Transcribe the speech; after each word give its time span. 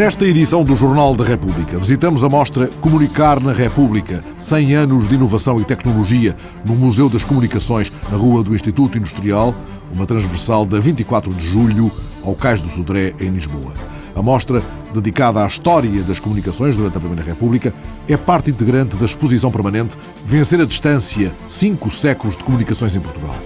Nesta 0.00 0.24
edição 0.24 0.64
do 0.64 0.74
Jornal 0.74 1.14
da 1.14 1.22
República, 1.22 1.78
visitamos 1.78 2.24
a 2.24 2.28
mostra 2.30 2.68
Comunicar 2.80 3.38
na 3.38 3.52
República 3.52 4.24
100 4.38 4.74
anos 4.74 5.06
de 5.06 5.14
inovação 5.14 5.60
e 5.60 5.64
tecnologia 5.66 6.34
no 6.64 6.74
Museu 6.74 7.06
das 7.10 7.22
Comunicações, 7.22 7.92
na 8.10 8.16
Rua 8.16 8.42
do 8.42 8.54
Instituto 8.54 8.96
Industrial, 8.96 9.54
uma 9.92 10.06
transversal 10.06 10.64
da 10.64 10.80
24 10.80 11.34
de 11.34 11.46
julho 11.46 11.92
ao 12.24 12.34
Cais 12.34 12.62
do 12.62 12.68
Sodré, 12.68 13.12
em 13.20 13.28
Lisboa. 13.28 13.74
A 14.16 14.22
mostra, 14.22 14.62
dedicada 14.94 15.44
à 15.44 15.46
história 15.46 16.02
das 16.02 16.18
comunicações 16.18 16.78
durante 16.78 16.96
a 16.96 17.00
Primeira 17.00 17.22
República, 17.22 17.74
é 18.08 18.16
parte 18.16 18.50
integrante 18.50 18.96
da 18.96 19.04
exposição 19.04 19.50
permanente 19.50 19.98
Vencer 20.24 20.62
a 20.62 20.64
Distância 20.64 21.30
Cinco 21.46 21.90
Séculos 21.90 22.38
de 22.38 22.42
Comunicações 22.42 22.96
em 22.96 23.00
Portugal. 23.00 23.36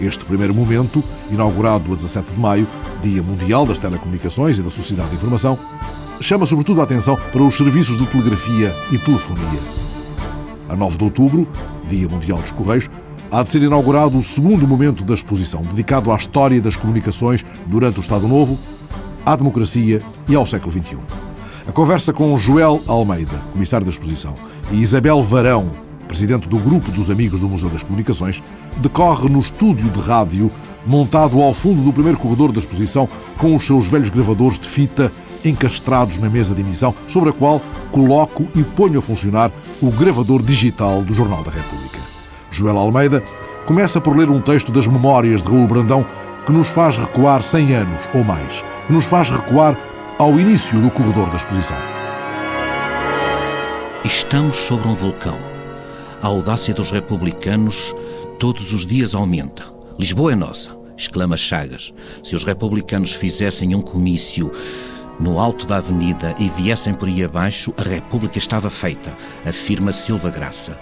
Este 0.00 0.24
primeiro 0.24 0.54
momento, 0.54 1.02
inaugurado 1.30 1.92
a 1.92 1.96
17 1.96 2.32
de 2.32 2.38
maio, 2.38 2.68
Dia 3.02 3.22
Mundial 3.22 3.66
das 3.66 3.78
Telecomunicações 3.78 4.58
e 4.58 4.62
da 4.62 4.70
Sociedade 4.70 5.10
de 5.10 5.16
Informação, 5.16 5.58
chama 6.20 6.46
sobretudo 6.46 6.80
a 6.80 6.84
atenção 6.84 7.18
para 7.32 7.42
os 7.42 7.56
serviços 7.56 7.98
de 7.98 8.06
telegrafia 8.06 8.72
e 8.92 8.98
telefonia. 8.98 9.60
A 10.68 10.76
9 10.76 10.98
de 10.98 11.04
outubro, 11.04 11.48
Dia 11.88 12.08
Mundial 12.08 12.38
dos 12.38 12.52
Correios, 12.52 12.88
há 13.30 13.42
de 13.42 13.50
ser 13.50 13.62
inaugurado 13.62 14.16
o 14.16 14.22
segundo 14.22 14.68
momento 14.68 15.02
da 15.02 15.14
exposição, 15.14 15.62
dedicado 15.62 16.12
à 16.12 16.16
história 16.16 16.60
das 16.60 16.76
comunicações 16.76 17.44
durante 17.66 17.98
o 17.98 18.00
Estado 18.00 18.28
Novo, 18.28 18.56
à 19.26 19.34
democracia 19.34 20.00
e 20.28 20.34
ao 20.36 20.46
século 20.46 20.70
XXI. 20.70 20.98
A 21.66 21.72
conversa 21.72 22.12
com 22.12 22.36
Joel 22.38 22.82
Almeida, 22.86 23.36
comissário 23.52 23.84
da 23.84 23.90
exposição, 23.90 24.34
e 24.70 24.80
Isabel 24.80 25.22
Varão, 25.22 25.87
presidente 26.08 26.48
do 26.48 26.58
Grupo 26.58 26.90
dos 26.90 27.10
Amigos 27.10 27.38
do 27.38 27.48
Museu 27.48 27.68
das 27.68 27.82
Comunicações, 27.82 28.42
decorre 28.78 29.28
no 29.28 29.38
estúdio 29.38 29.88
de 29.90 30.00
rádio 30.00 30.50
montado 30.86 31.40
ao 31.40 31.52
fundo 31.52 31.82
do 31.82 31.92
primeiro 31.92 32.18
corredor 32.18 32.50
da 32.50 32.58
exposição 32.58 33.06
com 33.36 33.54
os 33.54 33.66
seus 33.66 33.86
velhos 33.86 34.08
gravadores 34.08 34.58
de 34.58 34.68
fita 34.68 35.12
encastrados 35.44 36.18
na 36.18 36.28
mesa 36.28 36.54
de 36.54 36.62
emissão, 36.62 36.94
sobre 37.06 37.30
a 37.30 37.32
qual 37.32 37.60
coloco 37.92 38.48
e 38.56 38.64
ponho 38.64 38.98
a 38.98 39.02
funcionar 39.02 39.52
o 39.80 39.90
gravador 39.90 40.42
digital 40.42 41.02
do 41.02 41.14
Jornal 41.14 41.44
da 41.44 41.50
República. 41.50 41.98
Joel 42.50 42.78
Almeida 42.78 43.22
começa 43.66 44.00
por 44.00 44.16
ler 44.16 44.30
um 44.30 44.40
texto 44.40 44.72
das 44.72 44.88
Memórias 44.88 45.42
de 45.42 45.48
Raul 45.48 45.66
Brandão 45.66 46.04
que 46.44 46.50
nos 46.50 46.68
faz 46.68 46.96
recuar 46.96 47.42
100 47.42 47.74
anos 47.74 48.08
ou 48.14 48.24
mais, 48.24 48.64
que 48.86 48.92
nos 48.92 49.04
faz 49.04 49.28
recuar 49.28 49.78
ao 50.18 50.40
início 50.40 50.80
do 50.80 50.90
corredor 50.90 51.28
da 51.28 51.36
exposição. 51.36 51.76
Estamos 54.04 54.56
sobre 54.56 54.88
um 54.88 54.94
vulcão 54.94 55.57
a 56.20 56.26
audácia 56.26 56.74
dos 56.74 56.90
republicanos 56.90 57.94
todos 58.38 58.72
os 58.72 58.86
dias 58.86 59.14
aumenta. 59.14 59.64
Lisboa 59.98 60.32
é 60.32 60.34
nossa, 60.34 60.76
exclama 60.96 61.36
Chagas. 61.36 61.92
Se 62.22 62.34
os 62.34 62.44
republicanos 62.44 63.12
fizessem 63.12 63.74
um 63.74 63.82
comício 63.82 64.52
no 65.20 65.38
alto 65.38 65.66
da 65.66 65.76
avenida 65.76 66.34
e 66.38 66.48
viessem 66.48 66.94
por 66.94 67.08
aí 67.08 67.24
abaixo, 67.24 67.72
a 67.76 67.82
República 67.82 68.38
estava 68.38 68.70
feita, 68.70 69.16
afirma 69.44 69.92
Silva 69.92 70.30
Graça. 70.30 70.78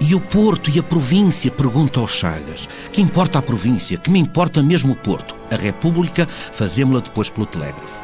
E 0.00 0.14
o 0.14 0.20
Porto 0.20 0.70
e 0.70 0.78
a 0.78 0.82
província? 0.82 1.50
Pergunta 1.50 2.00
aos 2.00 2.12
Chagas. 2.12 2.68
Que 2.90 3.02
importa 3.02 3.38
a 3.38 3.42
província? 3.42 3.98
Que 3.98 4.10
me 4.10 4.18
importa 4.18 4.62
mesmo 4.62 4.94
o 4.94 4.96
Porto? 4.96 5.36
A 5.50 5.56
República 5.56 6.26
fazemos-la 6.26 7.00
depois 7.00 7.28
pelo 7.28 7.44
telégrafo. 7.44 8.00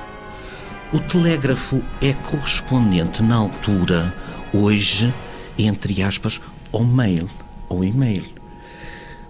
O 0.92 1.00
telégrafo 1.00 1.82
é 2.02 2.12
correspondente 2.12 3.22
na 3.22 3.36
altura, 3.36 4.14
hoje, 4.52 5.12
entre 5.58 6.02
aspas, 6.02 6.40
ou 6.72 6.84
mail 6.84 7.28
ou 7.68 7.84
e-mail. 7.84 8.24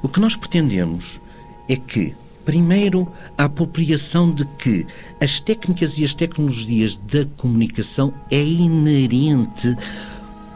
O 0.02 0.08
que 0.08 0.20
nós 0.20 0.36
pretendemos 0.36 1.20
é 1.68 1.76
que, 1.76 2.14
primeiro, 2.44 3.10
a 3.36 3.44
apropriação 3.44 4.30
de 4.30 4.44
que 4.58 4.86
as 5.20 5.40
técnicas 5.40 5.98
e 5.98 6.04
as 6.04 6.14
tecnologias 6.14 6.96
da 6.96 7.24
comunicação 7.36 8.12
é 8.30 8.42
inerente 8.42 9.76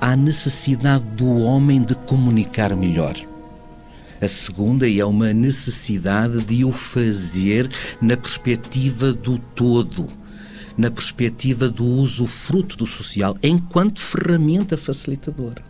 à 0.00 0.14
necessidade 0.16 1.04
do 1.16 1.28
homem 1.38 1.82
de 1.82 1.94
comunicar 1.94 2.74
melhor. 2.76 3.14
A 4.20 4.28
segunda 4.28 4.88
é 4.88 5.04
uma 5.04 5.32
necessidade 5.32 6.44
de 6.44 6.64
o 6.64 6.72
fazer 6.72 7.70
na 8.02 8.16
perspectiva 8.16 9.12
do 9.12 9.38
todo, 9.38 10.06
na 10.76 10.90
perspectiva 10.90 11.68
do 11.68 11.84
uso 11.84 12.26
fruto 12.26 12.76
do 12.76 12.86
social, 12.86 13.36
enquanto 13.42 13.98
ferramenta 14.00 14.76
facilitadora. 14.76 15.69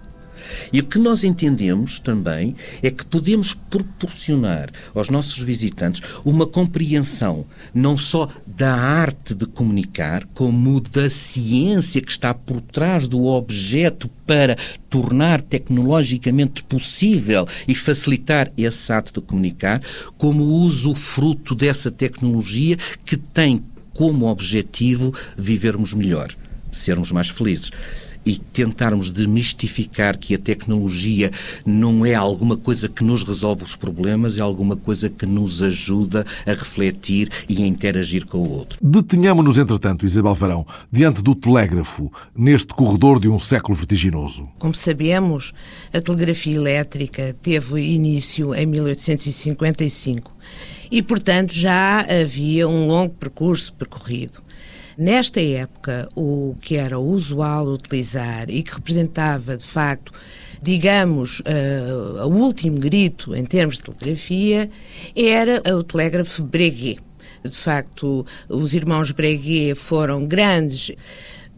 E 0.72 0.80
o 0.80 0.84
que 0.84 0.98
nós 0.98 1.24
entendemos 1.24 1.98
também 1.98 2.54
é 2.82 2.90
que 2.90 3.04
podemos 3.04 3.54
proporcionar 3.54 4.70
aos 4.94 5.08
nossos 5.08 5.38
visitantes 5.38 6.02
uma 6.24 6.46
compreensão 6.46 7.44
não 7.74 7.96
só 7.96 8.28
da 8.46 8.74
arte 8.74 9.34
de 9.34 9.46
comunicar, 9.46 10.26
como 10.34 10.80
da 10.80 11.08
ciência 11.08 12.00
que 12.00 12.10
está 12.10 12.34
por 12.34 12.60
trás 12.60 13.06
do 13.06 13.24
objeto 13.26 14.08
para 14.26 14.56
tornar 14.88 15.40
tecnologicamente 15.40 16.62
possível 16.62 17.46
e 17.66 17.74
facilitar 17.74 18.52
esse 18.56 18.92
ato 18.92 19.20
de 19.20 19.26
comunicar, 19.26 19.80
como 20.16 20.44
uso 20.44 20.94
fruto 20.94 21.54
dessa 21.54 21.90
tecnologia 21.90 22.76
que 23.04 23.16
tem 23.16 23.62
como 23.92 24.26
objetivo 24.26 25.12
vivermos 25.36 25.92
melhor, 25.92 26.34
sermos 26.70 27.12
mais 27.12 27.28
felizes 27.28 27.70
e 28.24 28.38
tentarmos 28.38 29.10
demistificar 29.10 30.18
que 30.18 30.34
a 30.34 30.38
tecnologia 30.38 31.30
não 31.64 32.04
é 32.04 32.14
alguma 32.14 32.56
coisa 32.56 32.88
que 32.88 33.02
nos 33.02 33.22
resolve 33.22 33.64
os 33.64 33.74
problemas, 33.74 34.36
é 34.36 34.40
alguma 34.40 34.76
coisa 34.76 35.08
que 35.08 35.26
nos 35.26 35.62
ajuda 35.62 36.26
a 36.46 36.50
refletir 36.50 37.30
e 37.48 37.62
a 37.62 37.66
interagir 37.66 38.26
com 38.26 38.38
o 38.38 38.50
outro. 38.50 38.78
Detenhamos-nos, 38.82 39.58
entretanto, 39.58 40.04
Isabel 40.04 40.34
Varão, 40.34 40.66
diante 40.90 41.22
do 41.22 41.34
telégrafo, 41.34 42.12
neste 42.36 42.74
corredor 42.74 43.18
de 43.18 43.28
um 43.28 43.38
século 43.38 43.74
vertiginoso. 43.74 44.48
Como 44.58 44.74
sabemos, 44.74 45.52
a 45.92 46.00
telegrafia 46.00 46.56
elétrica 46.56 47.36
teve 47.42 47.80
início 47.80 48.54
em 48.54 48.66
1855 48.66 50.32
e, 50.90 51.02
portanto, 51.02 51.54
já 51.54 52.00
havia 52.00 52.68
um 52.68 52.86
longo 52.86 53.14
percurso 53.14 53.72
percorrido. 53.72 54.42
Nesta 55.00 55.40
época, 55.40 56.10
o 56.14 56.54
que 56.60 56.76
era 56.76 56.98
usual 56.98 57.68
utilizar 57.68 58.50
e 58.50 58.62
que 58.62 58.74
representava, 58.74 59.56
de 59.56 59.64
facto, 59.64 60.12
digamos, 60.60 61.40
uh, 61.40 62.26
o 62.26 62.34
último 62.34 62.76
grito 62.78 63.34
em 63.34 63.46
termos 63.46 63.78
de 63.78 63.84
telegrafia, 63.84 64.68
era 65.16 65.62
o 65.74 65.82
telégrafo 65.82 66.42
Breguet. 66.42 67.00
De 67.42 67.56
facto, 67.56 68.26
os 68.46 68.74
irmãos 68.74 69.10
Breguet 69.10 69.74
foram 69.74 70.26
grandes 70.26 70.92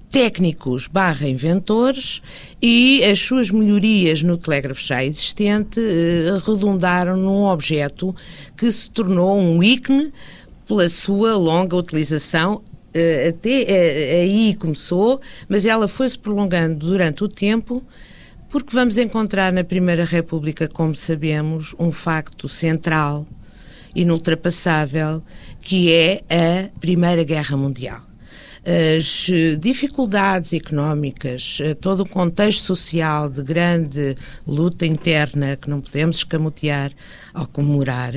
técnicos 0.09 0.87
barra 0.87 1.29
inventores 1.29 2.23
e 2.63 3.03
as 3.03 3.19
suas 3.19 3.51
melhorias 3.51 4.23
no 4.23 4.37
telégrafo 4.37 4.81
já 4.81 5.05
existente 5.05 5.81
uh, 5.81 6.39
redundaram 6.49 7.17
num 7.17 7.43
objeto 7.43 8.15
que 8.57 8.71
se 8.71 8.89
tornou 8.89 9.37
um 9.37 9.61
ícone 9.61 10.13
pela 10.65 10.89
sua 10.89 11.35
longa 11.35 11.75
utilização 11.75 12.63
uh, 12.95 13.29
até 13.29 13.63
uh, 13.63 14.23
aí 14.23 14.55
começou, 14.55 15.21
mas 15.49 15.67
ela 15.67 15.89
foi-se 15.89 16.19
prolongando 16.19 16.87
durante 16.87 17.25
o 17.25 17.29
tempo, 17.29 17.83
porque 18.49 18.75
vamos 18.75 18.99
encontrar 18.99 19.53
na 19.53 19.65
Primeira 19.65 20.05
República, 20.05 20.69
como 20.69 20.95
sabemos, 20.95 21.75
um 21.79 21.91
facto 21.91 22.49
central, 22.49 23.27
inultrapassável, 23.95 25.23
que 25.61 25.93
é 25.93 26.23
a 26.29 26.79
Primeira 26.79 27.25
Guerra 27.25 27.57
Mundial. 27.57 28.01
As 28.65 29.27
dificuldades 29.59 30.53
económicas, 30.53 31.59
todo 31.81 32.05
o 32.05 32.09
contexto 32.09 32.63
social 32.63 33.29
de 33.29 33.43
grande 33.43 34.17
luta 34.47 34.87
interna 34.87 35.57
que 35.57 35.69
não 35.69 35.81
podemos 35.81 36.19
escamotear 36.19 36.93
ao 37.35 37.47
comemorar, 37.47 38.15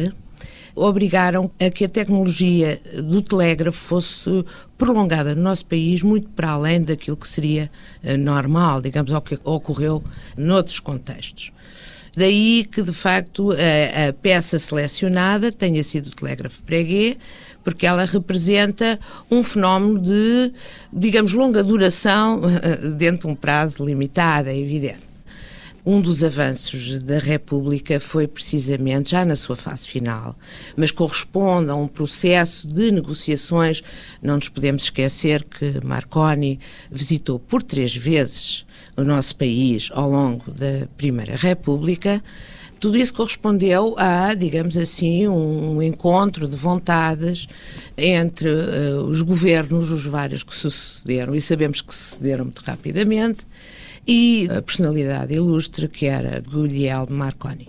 obrigaram 0.75 1.49
a 1.59 1.69
que 1.69 1.85
a 1.85 1.89
tecnologia 1.89 2.81
do 3.01 3.21
telégrafo 3.21 3.77
fosse 3.77 4.45
prolongada 4.77 5.33
no 5.33 5.41
nosso 5.41 5.65
país 5.65 6.03
muito 6.03 6.27
para 6.29 6.49
além 6.49 6.81
daquilo 6.81 7.15
que 7.15 7.27
seria 7.27 7.71
eh, 8.03 8.17
normal, 8.17 8.81
digamos, 8.81 9.11
ao 9.11 9.21
que 9.21 9.39
ocorreu 9.43 10.03
noutros 10.37 10.79
contextos. 10.79 11.51
Daí 12.15 12.65
que, 12.65 12.81
de 12.81 12.93
facto, 12.93 13.51
a, 13.51 14.09
a, 14.09 14.13
peça 14.13 14.57
selecionada 14.57 15.51
tenha 15.51 15.83
sido 15.83 16.07
o 16.07 16.11
telégrafo 16.11 16.61
Breguet, 16.63 17.17
porque 17.63 17.85
ela 17.85 18.05
representa 18.05 18.99
um 19.29 19.43
fenómeno 19.43 19.99
de, 19.99 20.53
digamos, 20.93 21.33
longa 21.33 21.63
duração 21.63 22.41
dentro 22.97 23.27
de 23.27 23.33
um 23.33 23.35
prazo 23.35 23.83
limitado, 23.83 24.49
é 24.49 24.57
evidente. 24.57 25.14
Um 25.85 26.01
dos 26.01 26.23
avanços 26.23 27.03
da 27.03 27.19
República 27.19 27.99
foi 27.99 28.27
precisamente 28.27 29.11
já 29.11 29.23
na 29.23 29.35
sua 29.35 29.55
fase 29.55 29.87
final, 29.87 30.35
mas 30.75 30.89
corresponde 30.89 31.69
a 31.69 31.75
um 31.75 31.87
processo 31.87 32.67
de 32.67 32.91
negociações. 32.91 33.83
Não 34.19 34.35
nos 34.35 34.49
podemos 34.49 34.83
esquecer 34.83 35.43
que 35.43 35.85
Marconi 35.85 36.59
visitou 36.91 37.37
por 37.37 37.61
três 37.61 37.95
vezes 37.95 38.65
o 38.97 39.03
nosso 39.03 39.35
país 39.35 39.89
ao 39.93 40.09
longo 40.09 40.49
da 40.49 40.87
Primeira 40.97 41.35
República 41.35 42.21
Tudo 42.79 42.97
isso 42.97 43.13
correspondeu 43.13 43.95
a, 43.97 44.33
digamos 44.33 44.77
assim, 44.77 45.27
um 45.27 45.81
encontro 45.81 46.47
de 46.47 46.55
vontades 46.55 47.47
entre 47.97 48.49
uh, 48.49 49.01
os 49.07 49.21
governos, 49.21 49.91
os 49.91 50.05
vários 50.05 50.43
que 50.43 50.53
sucederam, 50.53 51.33
e 51.33 51.41
sabemos 51.41 51.81
que 51.81 51.93
sucederam 51.95 52.45
muito 52.45 52.59
rapidamente, 52.59 53.39
e 54.07 54.47
a 54.49 54.61
personalidade 54.61 55.33
ilustre 55.33 55.87
que 55.87 56.05
era 56.05 56.41
Guglielmo 56.41 57.15
Marconi. 57.15 57.67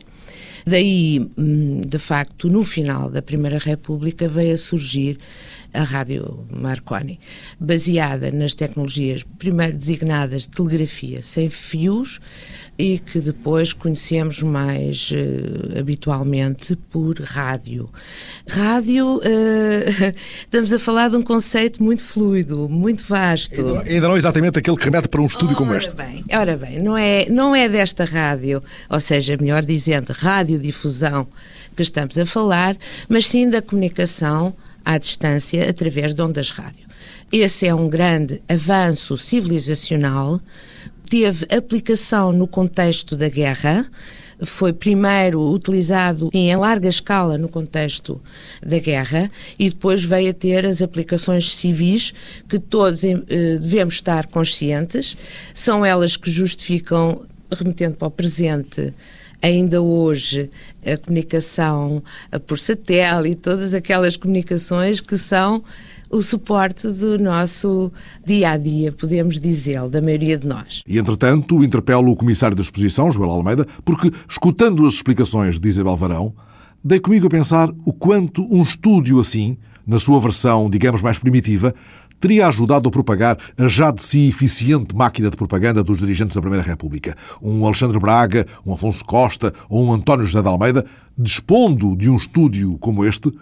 Daí, 0.67 1.31
hum, 1.39 1.81
de 1.81 1.99
facto, 1.99 2.49
no 2.49 2.65
final 2.65 3.09
da 3.09 3.23
Primeira 3.23 3.59
República 3.59 4.27
veio 4.27 4.55
a 4.55 4.59
surgir 4.59 5.17
a 5.77 5.83
Rádio 5.83 6.47
Marconi, 6.53 7.21
baseada 7.61 8.31
nas 8.31 8.55
tecnologias 8.55 9.23
primeiro 9.39 9.77
designadas 9.77 10.43
de 10.43 10.49
telegrafia 10.49 11.23
sem 11.23 11.51
fios 11.51 12.21
e 12.79 12.99
que 12.99 13.21
depois 13.21 13.73
conhecemos 13.73 14.43
mais 14.43 15.11
uh, 15.11 15.79
habitualmente 15.79 16.77
por 16.91 17.19
rádio. 17.21 17.91
Rádio, 18.49 19.17
uh, 19.19 19.21
estamos 20.45 20.73
a 20.73 20.79
falar 20.79 21.11
de 21.11 21.17
um 21.17 21.23
conceito 21.23 21.83
muito 21.83 22.03
fluido, 22.03 22.69
muito 22.69 23.05
vasto. 23.05 23.61
Ainda 23.61 23.73
não, 23.73 23.81
ainda 23.81 24.09
não 24.09 24.15
é 24.15 24.19
exatamente 24.19 24.59
aquele 24.59 24.77
que 24.77 24.85
remete 24.85 25.09
para 25.09 25.21
um 25.21 25.27
estúdio 25.27 25.49
ora 25.49 25.57
como 25.57 25.75
este. 25.75 25.95
Bem, 25.95 26.25
ora 26.33 26.57
bem, 26.57 26.83
não 26.83 26.97
é, 26.97 27.27
não 27.29 27.55
é 27.55 27.69
desta 27.69 28.05
rádio, 28.05 28.63
ou 28.91 29.01
seja, 29.01 29.37
melhor 29.39 29.65
dizendo, 29.65 30.13
radiodifusão 30.13 31.27
que 31.75 31.83
estamos 31.83 32.19
a 32.19 32.25
falar, 32.25 32.77
mas 33.09 33.27
sim 33.27 33.49
da 33.49 33.61
comunicação 33.61 34.55
à 34.87 34.97
distância 34.99 35.69
através 35.69 36.15
de 36.15 36.23
ondas 36.23 36.51
rádio. 36.51 36.87
Esse 37.33 37.67
é 37.67 37.75
um 37.75 37.89
grande 37.89 38.41
avanço 38.49 39.17
civilizacional, 39.17 40.41
teve 41.11 41.45
aplicação 41.55 42.33
no 42.33 42.47
contexto 42.47 43.17
da 43.17 43.29
guerra, 43.29 43.85
foi 44.43 44.73
primeiro 44.73 45.43
utilizado 45.51 46.31
em 46.33 46.55
larga 46.55 46.89
escala 46.89 47.37
no 47.37 47.49
contexto 47.49 48.21
da 48.65 48.79
guerra 48.79 49.31
e 49.59 49.71
depois 49.71 50.05
veio 50.05 50.31
a 50.31 50.35
ter 50.35 50.67
as 50.67 50.83
aplicações 50.83 51.53
civis 51.55 52.13
que 52.49 52.59
todos 52.59 53.03
eh, 53.03 53.15
devemos 53.61 53.95
estar 53.95 54.27
conscientes. 54.27 55.17
São 55.55 55.85
elas 55.85 56.17
que 56.17 56.31
justificam, 56.31 57.23
remetendo 57.51 57.97
para 57.97 58.09
o 58.09 58.11
presente, 58.11 58.93
ainda 59.43 59.81
hoje 59.81 60.51
a 60.85 60.97
comunicação 60.97 62.03
por 62.47 62.59
satélite, 62.59 63.37
todas 63.37 63.75
aquelas 63.75 64.17
comunicações 64.17 65.01
que 65.01 65.17
são 65.17 65.63
o 66.11 66.23
suporte 66.23 66.89
do 66.89 67.19
nosso 67.19 67.93
dia 68.25 68.51
a 68.51 68.57
dia, 68.57 68.93
podemos 68.93 69.41
dizer, 69.41 69.89
da 69.89 70.01
maioria 70.01 70.39
de 70.39 70.47
nós. 70.47 70.83
E, 70.87 70.99
entretanto, 70.99 71.65
interpelo 71.65 72.11
o 72.11 72.17
comissário 72.17 72.57
da 72.57 72.63
exposição, 72.63 73.11
Joel 73.11 73.31
Almeida, 73.31 73.67
porque, 73.85 74.13
escutando 74.29 74.87
as 74.87 74.95
explicações 74.95 75.59
de 75.59 75.69
Isabel 75.69 75.97
Varão, 75.97 76.33
dei 76.83 77.01
comigo 77.01 77.27
a 77.27 77.31
pensar 77.31 77.69
o 77.85 77.93
quanto 77.93 78.43
um 78.53 78.63
estúdio 78.63 79.19
assim, 79.19 79.57
na 79.87 79.99
sua 79.99 80.21
versão, 80.21 80.71
digamos, 80.71 81.03
mais 81.03 81.19
primitiva, 81.19 81.75
teria 82.21 82.47
ajudado 82.47 82.89
a 82.89 82.93
propagar 82.93 83.39
a 83.59 83.69
já 83.69 83.91
de 83.91 84.03
si 84.03 84.29
eficiente 84.29 84.95
máquina 84.95 85.31
de 85.31 85.37
propaganda 85.37 85.83
dos 85.83 85.99
dirigentes 85.99 86.35
da 86.35 86.41
Primeira 86.41 86.65
República. 86.65 87.15
Um 87.43 87.65
Alexandre 87.65 87.99
Braga, 87.99 88.47
um 88.65 88.73
Afonso 88.73 89.05
Costa 89.05 89.53
ou 89.69 89.85
um 89.85 89.93
António 89.93 90.25
José 90.25 90.43
de 90.43 90.49
Almeida, 90.49 90.85
dispondo 91.17 91.97
de 91.97 92.11
um 92.11 92.17
estúdio 92.17 92.77
como 92.79 93.05
este, 93.05 93.33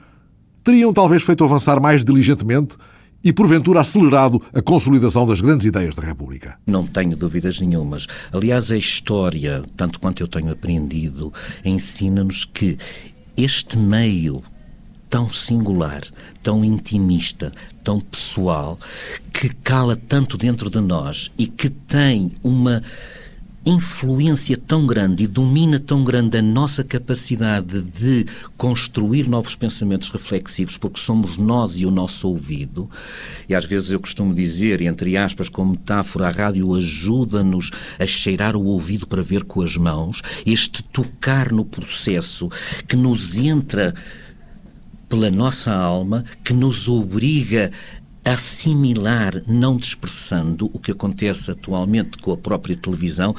teriam 0.62 0.92
talvez 0.92 1.22
feito 1.22 1.44
avançar 1.44 1.80
mais 1.80 2.04
diligentemente 2.04 2.76
e, 3.22 3.32
porventura, 3.32 3.80
acelerado 3.80 4.40
a 4.52 4.60
consolidação 4.60 5.24
das 5.24 5.40
grandes 5.40 5.66
ideias 5.66 5.94
da 5.94 6.02
República. 6.02 6.58
Não 6.66 6.86
tenho 6.86 7.16
dúvidas 7.16 7.58
nenhumas. 7.58 8.06
Aliás, 8.30 8.70
a 8.70 8.76
história, 8.76 9.62
tanto 9.76 9.98
quanto 9.98 10.22
eu 10.22 10.28
tenho 10.28 10.52
aprendido, 10.52 11.32
ensina-nos 11.64 12.44
que 12.44 12.76
este 13.36 13.78
meio 13.78 14.42
tão 15.14 15.30
singular, 15.30 16.02
tão 16.42 16.64
intimista, 16.64 17.52
tão 17.84 18.00
pessoal, 18.00 18.76
que 19.32 19.48
cala 19.48 19.94
tanto 19.94 20.36
dentro 20.36 20.68
de 20.68 20.80
nós 20.80 21.30
e 21.38 21.46
que 21.46 21.70
tem 21.70 22.32
uma 22.42 22.82
influência 23.64 24.56
tão 24.56 24.84
grande 24.84 25.22
e 25.22 25.26
domina 25.28 25.78
tão 25.78 26.02
grande 26.02 26.36
a 26.36 26.42
nossa 26.42 26.82
capacidade 26.82 27.80
de 27.80 28.26
construir 28.56 29.28
novos 29.28 29.54
pensamentos 29.54 30.10
reflexivos, 30.10 30.76
porque 30.76 30.98
somos 30.98 31.38
nós 31.38 31.76
e 31.76 31.86
o 31.86 31.92
nosso 31.92 32.26
ouvido. 32.26 32.90
E 33.48 33.54
às 33.54 33.64
vezes 33.64 33.92
eu 33.92 34.00
costumo 34.00 34.34
dizer, 34.34 34.80
entre 34.80 35.16
aspas, 35.16 35.48
como 35.48 35.70
metáfora, 35.70 36.26
a 36.26 36.30
rádio 36.30 36.74
ajuda-nos 36.74 37.70
a 38.00 38.06
cheirar 38.06 38.56
o 38.56 38.64
ouvido 38.64 39.06
para 39.06 39.22
ver 39.22 39.44
com 39.44 39.62
as 39.62 39.76
mãos, 39.76 40.22
este 40.44 40.82
tocar 40.82 41.52
no 41.52 41.64
processo 41.64 42.48
que 42.88 42.96
nos 42.96 43.38
entra 43.38 43.94
pela 45.14 45.30
nossa 45.30 45.72
alma 45.72 46.24
que 46.42 46.52
nos 46.52 46.88
obriga 46.88 47.70
a 48.24 48.32
assimilar, 48.32 49.42
não 49.46 49.76
dispersando, 49.76 50.68
o 50.72 50.78
que 50.80 50.90
acontece 50.90 51.52
atualmente 51.52 52.18
com 52.18 52.32
a 52.32 52.36
própria 52.36 52.74
televisão, 52.74 53.32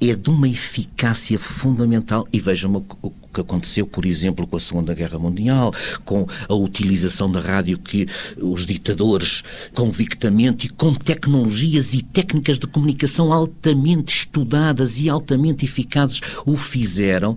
é 0.00 0.16
de 0.16 0.30
uma 0.30 0.48
eficácia 0.48 1.38
fundamental. 1.38 2.26
E 2.32 2.40
vejam 2.40 2.84
o 3.02 3.10
que 3.32 3.40
aconteceu, 3.40 3.86
por 3.86 4.04
exemplo, 4.04 4.48
com 4.48 4.56
a 4.56 4.60
Segunda 4.60 4.94
Guerra 4.94 5.16
Mundial, 5.16 5.72
com 6.04 6.26
a 6.48 6.54
utilização 6.54 7.30
da 7.30 7.40
rádio 7.40 7.78
que 7.78 8.08
os 8.36 8.66
ditadores, 8.66 9.44
convictamente 9.74 10.66
e 10.66 10.70
com 10.70 10.92
tecnologias 10.92 11.94
e 11.94 12.02
técnicas 12.02 12.58
de 12.58 12.66
comunicação 12.66 13.32
altamente 13.32 14.12
estudadas 14.16 14.98
e 14.98 15.08
altamente 15.08 15.66
eficazes, 15.66 16.20
o 16.44 16.56
fizeram. 16.56 17.36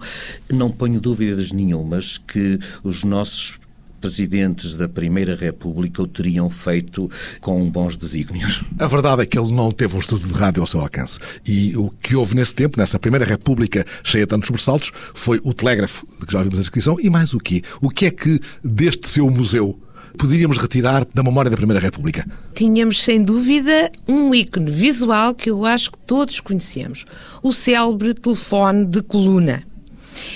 Não 0.49 0.71
ponho 0.71 0.99
dúvidas 0.99 1.51
nenhumas 1.51 2.17
que 2.17 2.57
os 2.83 3.03
nossos 3.03 3.59
presidentes 4.05 4.75
da 4.75 4.87
Primeira 4.87 5.35
República 5.35 6.03
o 6.03 6.05
teriam 6.05 6.47
feito 6.47 7.09
com 7.41 7.67
bons 7.67 7.97
desígnios. 7.97 8.63
A 8.77 8.85
verdade 8.85 9.23
é 9.23 9.25
que 9.25 9.37
ele 9.37 9.51
não 9.51 9.71
teve 9.71 9.95
um 9.95 9.99
estudo 9.99 10.27
de 10.27 10.33
rádio 10.33 10.61
ao 10.61 10.67
seu 10.67 10.79
alcance. 10.79 11.17
E 11.43 11.75
o 11.75 11.89
que 11.89 12.15
houve 12.15 12.35
nesse 12.35 12.53
tempo, 12.53 12.77
nessa 12.77 12.99
Primeira 12.99 13.25
República 13.25 13.83
cheia 14.03 14.25
de 14.25 14.29
tantos 14.29 14.45
sobressaltos, 14.45 14.91
foi 15.15 15.41
o 15.43 15.55
telégrafo, 15.55 16.05
que 16.23 16.31
já 16.31 16.43
vimos 16.43 16.59
a 16.59 16.61
descrição, 16.61 16.97
e 16.99 17.09
mais 17.09 17.33
o 17.33 17.39
quê? 17.39 17.63
O 17.81 17.89
que 17.89 18.05
é 18.05 18.11
que 18.11 18.39
deste 18.63 19.07
seu 19.07 19.27
museu 19.27 19.79
poderíamos 20.19 20.59
retirar 20.59 21.07
da 21.11 21.23
memória 21.23 21.49
da 21.49 21.57
Primeira 21.57 21.81
República? 21.81 22.27
Tínhamos, 22.53 23.01
sem 23.01 23.23
dúvida, 23.23 23.91
um 24.07 24.35
ícone 24.35 24.69
visual 24.69 25.33
que 25.33 25.49
eu 25.49 25.65
acho 25.65 25.91
que 25.91 25.97
todos 25.97 26.39
conhecemos: 26.39 27.05
o 27.41 27.51
célebre 27.51 28.13
telefone 28.13 28.85
de 28.85 29.01
coluna 29.01 29.63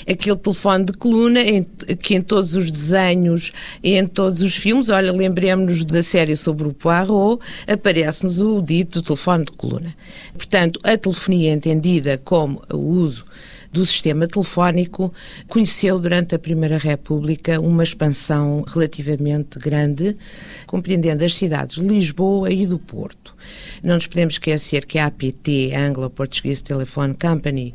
aquele 0.10 0.36
telefone 0.36 0.86
de 0.86 0.94
coluna 0.94 1.42
em, 1.42 1.64
que 2.02 2.16
em 2.16 2.22
todos 2.22 2.56
os 2.56 2.72
desenhos 2.72 3.52
e 3.84 3.98
em 3.98 4.08
todos 4.08 4.42
os 4.42 4.56
filmes, 4.56 4.90
olha, 4.90 5.12
lembremos-nos 5.12 5.86
da 5.86 6.02
série 6.02 6.36
sobre 6.36 6.68
o 6.68 6.74
Poirot, 6.74 7.44
aparece-nos 7.68 8.42
o 8.42 8.62
dito 8.62 9.02
telefone 9.02 9.46
de 9.46 9.52
coluna. 9.52 9.96
Portanto, 10.34 10.80
a 10.84 10.98
telefonia 10.98 11.54
entendida 11.54 12.18
como 12.18 12.62
o 12.72 12.78
uso 12.78 13.26
do 13.72 13.86
sistema 13.86 14.28
telefónico, 14.28 15.14
conheceu 15.48 16.00
durante 16.00 16.34
a 16.34 16.40
Primeira 16.40 16.78
República 16.78 17.60
uma 17.60 17.84
expansão 17.84 18.64
relativamente 18.68 19.60
grande, 19.60 20.18
compreendendo 20.66 21.24
as 21.24 21.36
cidades 21.36 21.76
de 21.76 21.88
Lisboa 21.88 22.52
e 22.52 22.66
do 22.66 22.80
Porto. 22.80 23.36
Não 23.84 23.96
nos 23.96 24.08
podemos 24.08 24.36
esquecer 24.36 24.86
que 24.86 25.00
a 25.00 25.08
APT, 25.08 25.74
Anglo-Portuguese 25.76 26.64
Telephone 26.64 27.14
Company, 27.14 27.74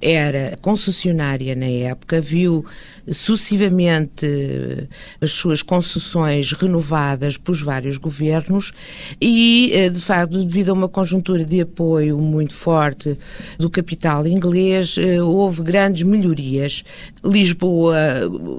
era 0.00 0.58
concessionária 0.60 1.54
na 1.54 1.66
época, 1.66 2.20
viu 2.20 2.64
sucessivamente 3.10 4.26
as 5.20 5.32
suas 5.32 5.62
concessões 5.62 6.52
renovadas 6.52 7.36
por 7.36 7.54
vários 7.56 7.96
governos 7.96 8.72
e, 9.20 9.70
eh, 9.72 9.88
de 9.88 10.00
facto, 10.00 10.44
devido 10.44 10.70
a 10.70 10.72
uma 10.72 10.88
conjuntura 10.88 11.44
de 11.44 11.60
apoio 11.60 12.18
muito 12.18 12.52
forte 12.52 13.18
do 13.58 13.68
capital 13.68 14.26
inglês, 14.26 14.96
eh, 14.98 15.20
houve 15.20 15.62
grandes 15.62 16.02
melhorias. 16.02 16.84
Lisboa 17.24 17.96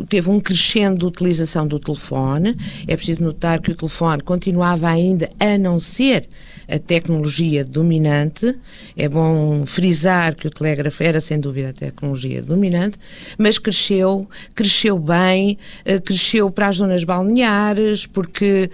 teve 0.09 0.29
um 0.29 0.39
crescendo 0.39 0.99
de 0.99 1.05
utilização 1.05 1.67
do 1.67 1.79
telefone. 1.79 2.55
É 2.87 2.95
preciso 2.95 3.23
notar 3.23 3.61
que 3.61 3.71
o 3.71 3.75
telefone 3.75 4.21
continuava 4.21 4.89
ainda 4.89 5.29
a 5.39 5.57
não 5.57 5.79
ser 5.79 6.27
a 6.67 6.79
tecnologia 6.79 7.63
dominante. 7.63 8.57
É 8.95 9.07
bom 9.07 9.65
frisar 9.65 10.35
que 10.35 10.47
o 10.47 10.49
telégrafo 10.49 11.03
era, 11.03 11.19
sem 11.19 11.39
dúvida, 11.39 11.69
a 11.69 11.73
tecnologia 11.73 12.41
dominante, 12.41 12.97
mas 13.37 13.57
cresceu, 13.57 14.27
cresceu 14.53 14.97
bem, 14.97 15.57
eh, 15.85 15.99
cresceu 15.99 16.49
para 16.51 16.67
as 16.67 16.77
zonas 16.77 17.03
balneares, 17.03 18.05
porque, 18.05 18.69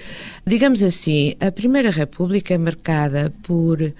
digamos 0.45 0.83
assim, 0.83 1.35
a 1.39 1.51
Primeira 1.51 1.91
República 1.91 2.53
é 2.53 2.57
marcada 2.57 3.33
por 3.43 3.93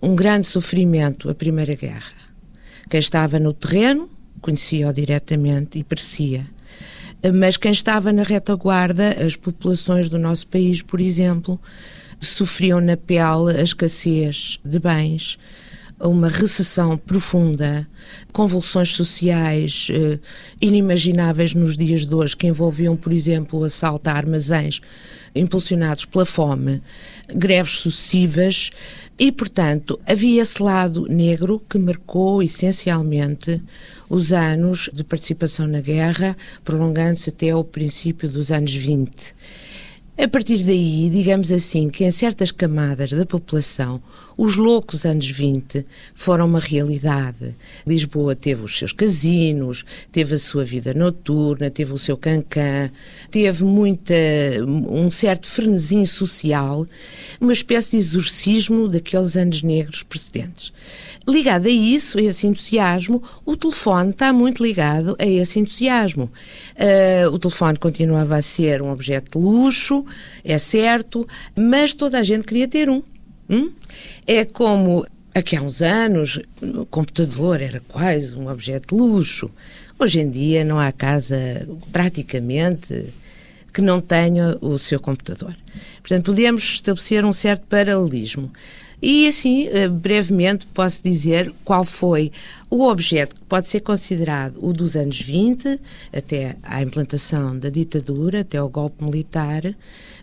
um 0.00 0.14
grande 0.14 0.46
sofrimento, 0.46 1.28
a 1.28 1.34
Primeira 1.34 1.74
Guerra. 1.74 2.12
Quem 2.88 3.00
estava 3.00 3.38
no 3.38 3.52
terreno 3.52 4.08
conhecia-o 4.40 4.92
diretamente 4.92 5.78
e 5.78 5.84
parecia 5.84 6.46
mas 7.34 7.56
quem 7.56 7.72
estava 7.72 8.12
na 8.12 8.22
retaguarda, 8.22 9.24
as 9.24 9.34
populações 9.34 10.08
do 10.08 10.18
nosso 10.18 10.46
país, 10.46 10.82
por 10.82 11.00
exemplo, 11.00 11.60
sofriam 12.20 12.80
na 12.80 12.96
pele 12.96 13.56
a 13.58 13.62
escassez 13.62 14.58
de 14.64 14.78
bens, 14.78 15.38
uma 16.00 16.28
recessão 16.28 16.96
profunda, 16.96 17.86
convulsões 18.32 18.94
sociais 18.94 19.88
eh, 19.90 20.18
inimagináveis 20.60 21.54
nos 21.54 21.76
dias 21.76 22.06
de 22.06 22.14
hoje, 22.14 22.36
que 22.36 22.46
envolviam, 22.46 22.96
por 22.96 23.12
exemplo, 23.12 23.58
o 23.58 23.64
assalto 23.64 24.08
a 24.08 24.12
armazéns 24.12 24.80
impulsionados 25.34 26.04
pela 26.04 26.24
fome, 26.24 26.80
greves 27.34 27.78
sucessivas, 27.78 28.70
e, 29.18 29.32
portanto, 29.32 29.98
havia 30.06 30.40
esse 30.40 30.62
lado 30.62 31.06
negro 31.08 31.60
que 31.68 31.76
marcou 31.78 32.40
essencialmente 32.40 33.60
os 34.08 34.32
anos 34.32 34.88
de 34.92 35.02
participação 35.02 35.66
na 35.66 35.80
guerra, 35.80 36.36
prolongando-se 36.64 37.30
até 37.30 37.54
o 37.54 37.64
princípio 37.64 38.28
dos 38.28 38.52
anos 38.52 38.72
20. 38.72 39.34
A 40.20 40.26
partir 40.26 40.64
daí, 40.64 41.08
digamos 41.08 41.52
assim, 41.52 41.88
que 41.88 42.04
em 42.04 42.10
certas 42.10 42.50
camadas 42.50 43.12
da 43.12 43.24
população, 43.24 44.02
os 44.38 44.54
loucos 44.54 45.04
anos 45.04 45.28
20 45.28 45.84
foram 46.14 46.46
uma 46.46 46.60
realidade. 46.60 47.56
Lisboa 47.84 48.36
teve 48.36 48.62
os 48.62 48.78
seus 48.78 48.92
casinos, 48.92 49.84
teve 50.12 50.36
a 50.36 50.38
sua 50.38 50.62
vida 50.62 50.94
noturna, 50.94 51.68
teve 51.68 51.92
o 51.92 51.98
seu 51.98 52.16
cancã, 52.16 52.88
teve 53.32 53.64
muita, 53.64 54.14
um 54.64 55.10
certo 55.10 55.48
frenesim 55.48 56.06
social, 56.06 56.86
uma 57.40 57.52
espécie 57.52 57.90
de 57.90 57.96
exorcismo 57.96 58.86
daqueles 58.86 59.36
anos 59.36 59.60
negros 59.60 60.04
precedentes. 60.04 60.72
Ligado 61.28 61.66
a 61.66 61.70
isso, 61.70 62.16
a 62.18 62.22
esse 62.22 62.46
entusiasmo, 62.46 63.20
o 63.44 63.56
telefone 63.56 64.10
está 64.10 64.32
muito 64.32 64.62
ligado 64.62 65.16
a 65.18 65.26
esse 65.26 65.58
entusiasmo. 65.58 66.30
Uh, 66.76 67.28
o 67.34 67.38
telefone 67.40 67.76
continuava 67.76 68.36
a 68.36 68.42
ser 68.42 68.80
um 68.80 68.90
objeto 68.90 69.36
de 69.36 69.44
luxo, 69.44 70.06
é 70.44 70.56
certo, 70.58 71.26
mas 71.56 71.92
toda 71.92 72.20
a 72.20 72.22
gente 72.22 72.46
queria 72.46 72.68
ter 72.68 72.88
um. 72.88 73.02
Hum? 73.48 73.72
É 74.26 74.44
como 74.44 75.06
aqui 75.34 75.56
há 75.56 75.62
uns 75.62 75.82
anos 75.82 76.38
o 76.60 76.84
computador 76.86 77.62
era 77.62 77.80
quase 77.88 78.36
um 78.36 78.48
objeto 78.48 78.94
de 78.94 79.00
luxo. 79.00 79.50
Hoje 79.98 80.20
em 80.20 80.30
dia 80.30 80.64
não 80.64 80.78
há 80.78 80.92
casa 80.92 81.68
praticamente 81.92 83.06
que 83.72 83.82
não 83.82 84.00
tenha 84.00 84.58
o 84.60 84.78
seu 84.78 84.98
computador. 84.98 85.56
Portanto, 86.00 86.24
podemos 86.24 86.62
estabelecer 86.64 87.24
um 87.24 87.32
certo 87.32 87.66
paralelismo. 87.66 88.50
E 89.00 89.28
assim, 89.28 89.68
eh, 89.68 89.86
brevemente, 89.86 90.66
posso 90.66 91.02
dizer 91.04 91.52
qual 91.64 91.84
foi 91.84 92.32
o 92.68 92.88
objeto 92.88 93.36
que 93.36 93.44
pode 93.44 93.68
ser 93.68 93.80
considerado 93.80 94.58
o 94.60 94.72
dos 94.72 94.96
anos 94.96 95.20
20, 95.20 95.80
até 96.12 96.56
à 96.62 96.82
implantação 96.82 97.56
da 97.56 97.68
ditadura, 97.68 98.40
até 98.40 98.58
ao 98.58 98.68
golpe 98.68 99.04
militar, 99.04 99.62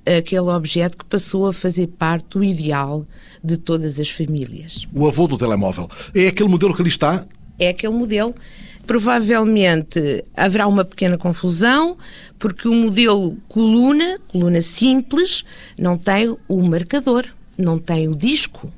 aquele 0.05 0.49
objeto 0.49 0.97
que 0.97 1.05
passou 1.05 1.47
a 1.47 1.53
fazer 1.53 1.87
parte 1.87 2.25
do 2.29 2.43
ideal 2.43 3.05
de 3.43 3.57
todas 3.57 3.99
as 3.99 4.09
famílias. 4.09 4.87
O 4.93 5.07
avô 5.07 5.27
do 5.27 5.37
telemóvel. 5.37 5.89
É 6.13 6.27
aquele 6.27 6.49
modelo 6.49 6.73
que 6.73 6.81
ali 6.81 6.89
está? 6.89 7.25
É 7.57 7.69
aquele 7.69 7.93
modelo. 7.93 8.35
Provavelmente 8.85 10.23
haverá 10.37 10.67
uma 10.67 10.85
pequena 10.85 11.17
confusão, 11.17 11.97
porque 12.37 12.67
o 12.67 12.73
modelo 12.73 13.35
coluna, 13.47 14.19
coluna 14.27 14.61
simples, 14.61 15.43
não 15.77 15.97
tem 15.97 16.35
o 16.47 16.61
marcador 16.61 17.25
não 17.57 17.77
tem 17.77 18.07
o 18.07 18.15
disco. 18.15 18.71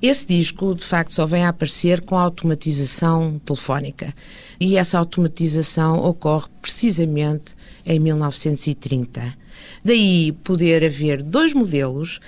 Esse 0.00 0.26
disco, 0.26 0.74
de 0.74 0.84
facto, 0.84 1.12
só 1.12 1.26
vem 1.26 1.44
a 1.44 1.50
aparecer 1.50 2.00
com 2.00 2.16
a 2.16 2.22
automatização 2.22 3.40
telefónica. 3.44 4.12
E 4.58 4.76
essa 4.76 4.98
automatização 4.98 5.98
ocorre 6.04 6.46
precisamente 6.60 7.54
em 7.86 7.98
1930. 8.00 9.41
Daí 9.84 10.32
poder 10.44 10.84
haver 10.84 11.22
dois 11.22 11.52
modelos 11.52 12.20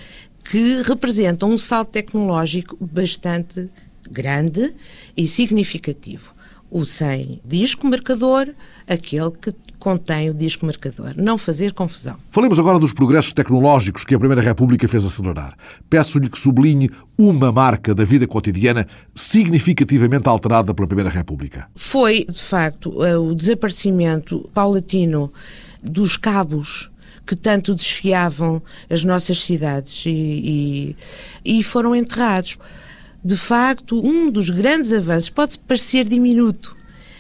que 0.45 0.83
representam 0.83 1.51
um 1.51 1.59
salto 1.59 1.91
tecnológico 1.91 2.77
bastante 2.81 3.71
grande 4.11 4.75
e 5.17 5.27
significativo. 5.27 6.35
O 6.71 6.85
sem 6.85 7.41
disco 7.45 7.87
marcador, 7.87 8.49
aquele 8.87 9.31
que 9.31 9.55
contém 9.79 10.31
o 10.31 10.35
disco 10.35 10.65
marcador. 10.65 11.13
Não 11.15 11.37
fazer 11.37 11.73
confusão. 11.73 12.17
Falemos 12.31 12.59
agora 12.59 12.79
dos 12.79 12.93
progressos 12.93 13.35
tecnológicos 13.35 14.03
que 14.03 14.15
a 14.15 14.19
Primeira 14.19 14.41
República 14.41 14.89
fez 14.89 15.05
acelerar. 15.05 15.55
Peço-lhe 15.91 16.29
que 16.29 16.39
sublinhe 16.39 16.91
uma 17.19 17.53
marca 17.53 17.95
da 17.95 18.03
vida 18.03 18.27
cotidiana 18.27 18.89
significativamente 19.15 20.27
alterada 20.27 20.75
pela 20.75 20.89
Primeira 20.89 21.11
República. 21.11 21.69
Foi, 21.75 22.25
de 22.25 22.43
facto, 22.43 23.05
eh, 23.05 23.17
o 23.17 23.35
desaparecimento 23.35 24.51
paulatino 24.55 25.31
dos 25.83 26.17
cabos 26.17 26.91
que 27.27 27.35
tanto 27.35 27.75
desfiavam 27.75 28.63
as 28.91 29.03
nossas 29.05 29.41
cidades 29.41 30.05
e, 30.07 30.97
e, 31.45 31.59
e 31.59 31.63
foram 31.63 31.95
enterrados. 31.95 32.59
De 33.25 33.37
facto, 33.37 34.05
um 34.05 34.31
dos 34.31 34.51
grandes 34.51 34.93
avanços 34.93 35.31
pode 35.31 35.59
parecer 35.59 36.07
diminuto, 36.07 36.77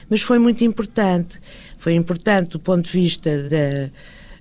mas 0.08 0.20
foi 0.20 0.38
muito 0.38 0.62
importante. 0.64 1.40
Foi 1.78 1.94
importante 1.94 2.50
do 2.50 2.60
ponto 2.60 2.84
de 2.84 2.92
vista 2.92 3.30
da 3.48 3.90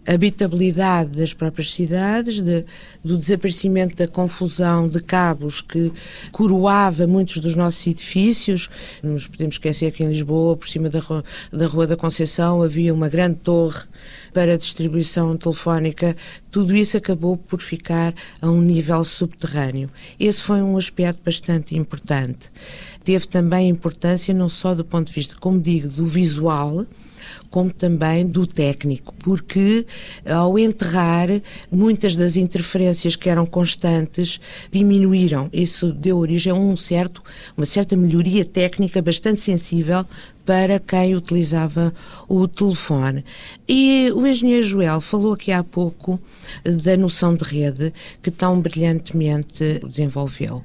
habitabilidade 0.07 1.17
das 1.17 1.33
próprias 1.33 1.71
cidades, 1.73 2.41
de, 2.41 2.65
do 3.03 3.17
desaparecimento 3.17 3.95
da 3.95 4.07
confusão 4.07 4.87
de 4.87 4.99
cabos 4.99 5.61
que 5.61 5.91
coroava 6.31 7.07
muitos 7.07 7.37
dos 7.37 7.55
nossos 7.55 7.85
edifícios. 7.87 8.69
Nos 9.01 9.27
podemos 9.27 9.55
esquecer 9.55 9.91
que 9.91 10.03
em 10.03 10.07
Lisboa, 10.07 10.57
por 10.57 10.67
cima 10.67 10.89
da 10.89 10.99
da, 11.51 11.67
Rua 11.67 11.87
da 11.87 11.97
Conceição, 11.97 12.61
havia 12.61 12.93
uma 12.93 13.09
grande 13.09 13.37
torre 13.37 13.81
para 14.33 14.57
distribuição 14.57 15.35
telefónica. 15.37 16.15
Tudo 16.49 16.75
isso 16.75 16.97
acabou 16.97 17.37
por 17.37 17.61
ficar 17.61 18.13
a 18.41 18.49
um 18.49 18.61
nível 18.61 19.03
subterrâneo. 19.03 19.89
Esse 20.19 20.41
foi 20.41 20.61
um 20.61 20.77
aspecto 20.77 21.21
bastante 21.23 21.75
importante. 21.77 22.49
Teve 23.03 23.27
também 23.27 23.69
importância 23.69 24.33
não 24.33 24.49
só 24.49 24.73
do 24.73 24.85
ponto 24.85 25.07
de 25.07 25.13
vista, 25.13 25.35
como 25.39 25.59
digo, 25.59 25.87
do 25.87 26.05
visual, 26.05 26.85
como 27.49 27.71
também 27.71 28.25
do 28.25 28.47
técnico, 28.47 29.13
porque 29.19 29.85
ao 30.25 30.57
enterrar, 30.57 31.29
muitas 31.71 32.15
das 32.15 32.35
interferências 32.35 33.15
que 33.15 33.29
eram 33.29 33.45
constantes 33.45 34.39
diminuíram. 34.71 35.49
Isso 35.53 35.91
deu 35.91 36.17
origem 36.17 36.51
a 36.51 36.55
um 36.55 36.75
certo, 36.75 37.21
uma 37.55 37.65
certa 37.65 37.95
melhoria 37.95 38.43
técnica 38.43 39.01
bastante 39.01 39.41
sensível 39.41 40.05
para 40.45 40.79
quem 40.79 41.15
utilizava 41.15 41.93
o 42.27 42.47
telefone. 42.47 43.23
E 43.67 44.11
o 44.13 44.25
engenheiro 44.25 44.65
Joel 44.65 44.99
falou 44.99 45.33
aqui 45.33 45.51
há 45.51 45.63
pouco 45.63 46.19
da 46.83 46.97
noção 46.97 47.35
de 47.35 47.43
rede 47.43 47.93
que 48.21 48.31
tão 48.31 48.59
brilhantemente 48.59 49.79
desenvolveu. 49.87 50.63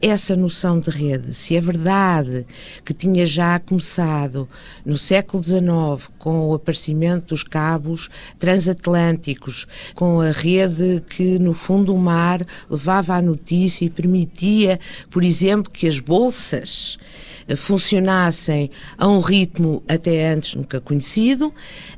Essa 0.00 0.34
noção 0.34 0.80
de 0.80 0.90
rede, 0.90 1.34
se 1.34 1.56
é 1.56 1.60
verdade 1.60 2.46
que 2.84 2.94
tinha 2.94 3.24
já 3.26 3.58
começado 3.58 4.48
no 4.84 4.98
século 4.98 5.42
XIX 5.42 6.10
com 6.18 6.48
o 6.48 6.54
aparecimento 6.54 7.28
dos 7.28 7.42
cabos 7.42 8.08
transatlânticos, 8.38 9.66
com 9.94 10.20
a 10.20 10.30
rede 10.30 11.02
que 11.08 11.38
no 11.38 11.54
fundo 11.54 11.90
do 11.90 11.96
mar 11.96 12.46
levava 12.68 13.14
a 13.14 13.22
notícia 13.22 13.84
e 13.84 13.90
permitia, 13.90 14.78
por 15.10 15.24
exemplo, 15.24 15.70
que 15.72 15.88
as 15.88 15.98
bolsas 15.98 16.98
funcionassem 17.56 18.70
a 18.96 19.06
um 19.06 19.20
ritmo 19.20 19.82
até 19.88 20.32
antes 20.32 20.54
nunca 20.54 20.80
conhecido, 20.80 21.52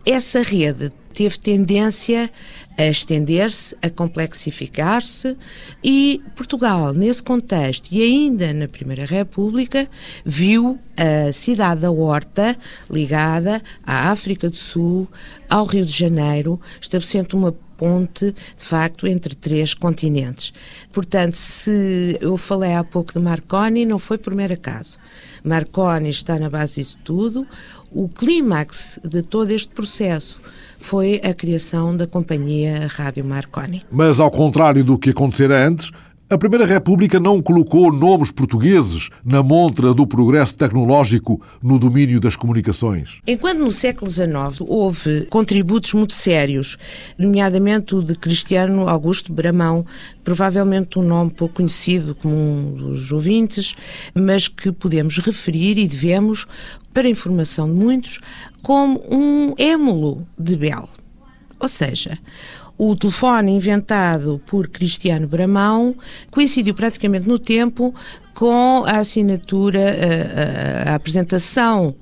essa 0.04 0.42
rede 0.42 0.92
teve 1.12 1.38
tendência 1.38 2.30
a 2.76 2.86
estender-se, 2.86 3.76
a 3.82 3.90
complexificar-se 3.90 5.36
e 5.84 6.22
Portugal, 6.34 6.92
nesse 6.94 7.22
contexto 7.22 7.92
e 7.92 8.02
ainda 8.02 8.52
na 8.52 8.66
Primeira 8.66 9.04
República, 9.04 9.88
viu 10.24 10.78
a 10.96 11.30
cidade 11.32 11.82
da 11.82 11.90
Horta 11.90 12.56
ligada 12.90 13.60
à 13.84 14.10
África 14.10 14.48
do 14.48 14.56
Sul, 14.56 15.06
ao 15.48 15.66
Rio 15.66 15.84
de 15.84 15.92
Janeiro, 15.92 16.60
estabelecendo 16.80 17.36
uma 17.36 17.54
ponte, 17.82 18.32
de 18.56 18.64
facto, 18.64 19.08
entre 19.08 19.34
três 19.34 19.74
continentes. 19.74 20.52
Portanto, 20.92 21.34
se 21.34 22.16
eu 22.20 22.36
falei 22.36 22.74
há 22.74 22.84
pouco 22.84 23.12
de 23.12 23.18
Marconi, 23.18 23.84
não 23.84 23.98
foi 23.98 24.18
por 24.18 24.32
mero 24.36 24.54
acaso. 24.54 24.98
Marconi 25.42 26.08
está 26.08 26.38
na 26.38 26.48
base 26.48 26.76
disso 26.76 26.96
tudo. 27.02 27.44
O 27.90 28.08
clímax 28.08 29.00
de 29.02 29.20
todo 29.20 29.50
este 29.50 29.74
processo 29.74 30.40
foi 30.78 31.20
a 31.24 31.34
criação 31.34 31.96
da 31.96 32.06
companhia 32.06 32.86
Rádio 32.86 33.24
Marconi. 33.24 33.82
Mas, 33.90 34.20
ao 34.20 34.30
contrário 34.30 34.84
do 34.84 34.96
que 34.96 35.10
acontecera 35.10 35.66
antes, 35.66 35.90
a 36.32 36.38
Primeira 36.38 36.64
República 36.64 37.20
não 37.20 37.42
colocou 37.42 37.92
nomes 37.92 38.30
portugueses 38.30 39.10
na 39.22 39.42
montra 39.42 39.92
do 39.92 40.06
progresso 40.06 40.54
tecnológico 40.54 41.42
no 41.62 41.78
domínio 41.78 42.18
das 42.18 42.36
comunicações. 42.36 43.18
Enquanto 43.26 43.58
no 43.58 43.70
século 43.70 44.10
XIX 44.10 44.32
houve 44.60 45.26
contributos 45.26 45.92
muito 45.92 46.14
sérios, 46.14 46.78
nomeadamente 47.18 47.94
o 47.94 48.02
de 48.02 48.14
Cristiano 48.14 48.88
Augusto 48.88 49.30
Bramão, 49.30 49.84
provavelmente 50.24 50.98
um 50.98 51.02
nome 51.02 51.32
pouco 51.32 51.56
conhecido 51.56 52.14
como 52.14 52.34
um 52.34 52.74
dos 52.76 53.12
ouvintes, 53.12 53.74
mas 54.14 54.48
que 54.48 54.72
podemos 54.72 55.18
referir 55.18 55.76
e 55.76 55.86
devemos, 55.86 56.46
para 56.94 57.10
informação 57.10 57.68
de 57.68 57.74
muitos, 57.74 58.20
como 58.62 59.02
um 59.10 59.54
émulo 59.58 60.26
de 60.38 60.56
Bell 60.56 60.88
Ou 61.60 61.68
seja, 61.68 62.18
o 62.84 62.96
telefone 62.96 63.52
inventado 63.52 64.42
por 64.44 64.66
Cristiano 64.66 65.28
Bramão 65.28 65.94
coincidiu 66.32 66.74
praticamente 66.74 67.28
no 67.28 67.38
tempo 67.38 67.94
com 68.34 68.82
a 68.84 68.96
assinatura, 68.96 69.78
a, 69.78 70.90
a, 70.90 70.92
a 70.92 70.94
apresentação 70.96 71.94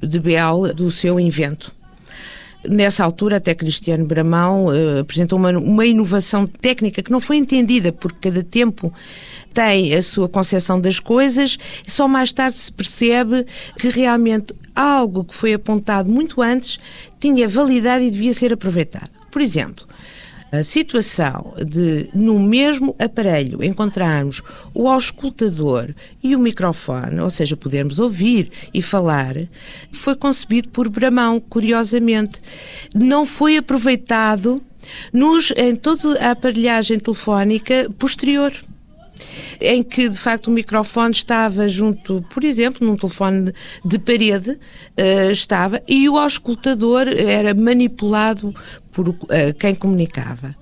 de 0.00 0.20
Bell 0.20 0.72
do 0.72 0.92
seu 0.92 1.18
invento. 1.18 1.74
Nessa 2.64 3.04
altura, 3.04 3.38
até 3.38 3.52
Cristiano 3.52 4.06
Bramão 4.06 4.66
uh, 4.66 5.00
apresentou 5.00 5.40
uma, 5.40 5.50
uma 5.50 5.84
inovação 5.84 6.46
técnica 6.46 7.02
que 7.02 7.10
não 7.10 7.20
foi 7.20 7.36
entendida, 7.36 7.90
porque 7.90 8.30
cada 8.30 8.44
tempo 8.44 8.92
tem 9.52 9.92
a 9.92 10.02
sua 10.02 10.28
concepção 10.28 10.80
das 10.80 11.00
coisas 11.00 11.58
e 11.84 11.90
só 11.90 12.06
mais 12.06 12.32
tarde 12.32 12.56
se 12.56 12.70
percebe 12.70 13.44
que 13.76 13.88
realmente 13.88 14.54
algo 14.72 15.24
que 15.24 15.34
foi 15.34 15.52
apontado 15.54 16.08
muito 16.08 16.40
antes 16.40 16.78
tinha 17.18 17.48
validade 17.48 18.04
e 18.04 18.10
devia 18.10 18.32
ser 18.32 18.52
aproveitado. 18.52 19.10
Por 19.32 19.42
exemplo, 19.42 19.88
a 20.50 20.62
situação 20.62 21.54
de, 21.64 22.08
no 22.14 22.38
mesmo 22.38 22.94
aparelho, 22.98 23.62
encontrarmos 23.62 24.42
o 24.74 24.88
auscultador 24.88 25.94
e 26.22 26.34
o 26.34 26.38
microfone, 26.38 27.20
ou 27.20 27.30
seja, 27.30 27.56
podermos 27.56 27.98
ouvir 27.98 28.50
e 28.72 28.80
falar, 28.80 29.34
foi 29.92 30.14
concebido 30.14 30.68
por 30.70 30.88
Bramão, 30.88 31.40
curiosamente. 31.40 32.40
Não 32.94 33.26
foi 33.26 33.56
aproveitado 33.56 34.62
nos, 35.12 35.52
em 35.56 35.76
toda 35.76 36.18
a 36.20 36.30
aparelhagem 36.30 36.98
telefónica 36.98 37.90
posterior 37.98 38.52
em 39.60 39.82
que 39.82 40.08
de 40.08 40.18
facto 40.18 40.48
o 40.48 40.50
microfone 40.50 41.12
estava 41.12 41.68
junto, 41.68 42.24
por 42.30 42.44
exemplo, 42.44 42.86
num 42.86 42.96
telefone 42.96 43.52
de 43.84 43.98
parede, 43.98 44.50
uh, 44.50 45.30
estava, 45.30 45.82
e 45.86 46.08
o 46.08 46.18
auscultador 46.18 47.08
era 47.08 47.54
manipulado 47.54 48.54
por 48.92 49.08
uh, 49.08 49.16
quem 49.58 49.74
comunicava. 49.74 50.54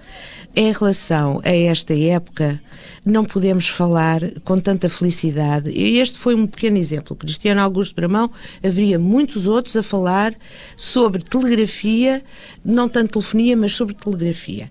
Em 0.54 0.72
relação 0.72 1.40
a 1.44 1.54
esta 1.54 1.94
época, 1.94 2.60
não 3.06 3.24
podemos 3.24 3.68
falar 3.68 4.20
com 4.42 4.58
tanta 4.58 4.88
felicidade. 4.88 5.70
E 5.70 6.00
este 6.00 6.18
foi 6.18 6.34
um 6.34 6.44
pequeno 6.44 6.76
exemplo. 6.76 7.14
Cristiano 7.14 7.60
Augusto 7.60 7.94
Bramão, 7.94 8.28
haveria 8.64 8.98
muitos 8.98 9.46
outros 9.46 9.76
a 9.76 9.82
falar 9.82 10.34
sobre 10.76 11.22
telegrafia, 11.22 12.24
não 12.64 12.88
tanto 12.88 13.12
telefonia, 13.12 13.56
mas 13.56 13.72
sobre 13.72 13.94
telegrafia. 13.94 14.68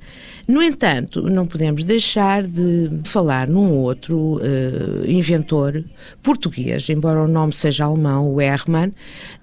No 0.47 0.61
entanto, 0.61 1.23
não 1.23 1.47
podemos 1.47 1.83
deixar 1.83 2.43
de 2.43 2.89
falar 3.05 3.47
num 3.47 3.71
outro 3.71 4.35
uh, 4.35 5.09
inventor 5.09 5.83
português, 6.21 6.87
embora 6.89 7.23
o 7.23 7.27
nome 7.27 7.51
seja 7.51 7.85
alemão, 7.85 8.31
o 8.31 8.39
Hermann, 8.39 8.93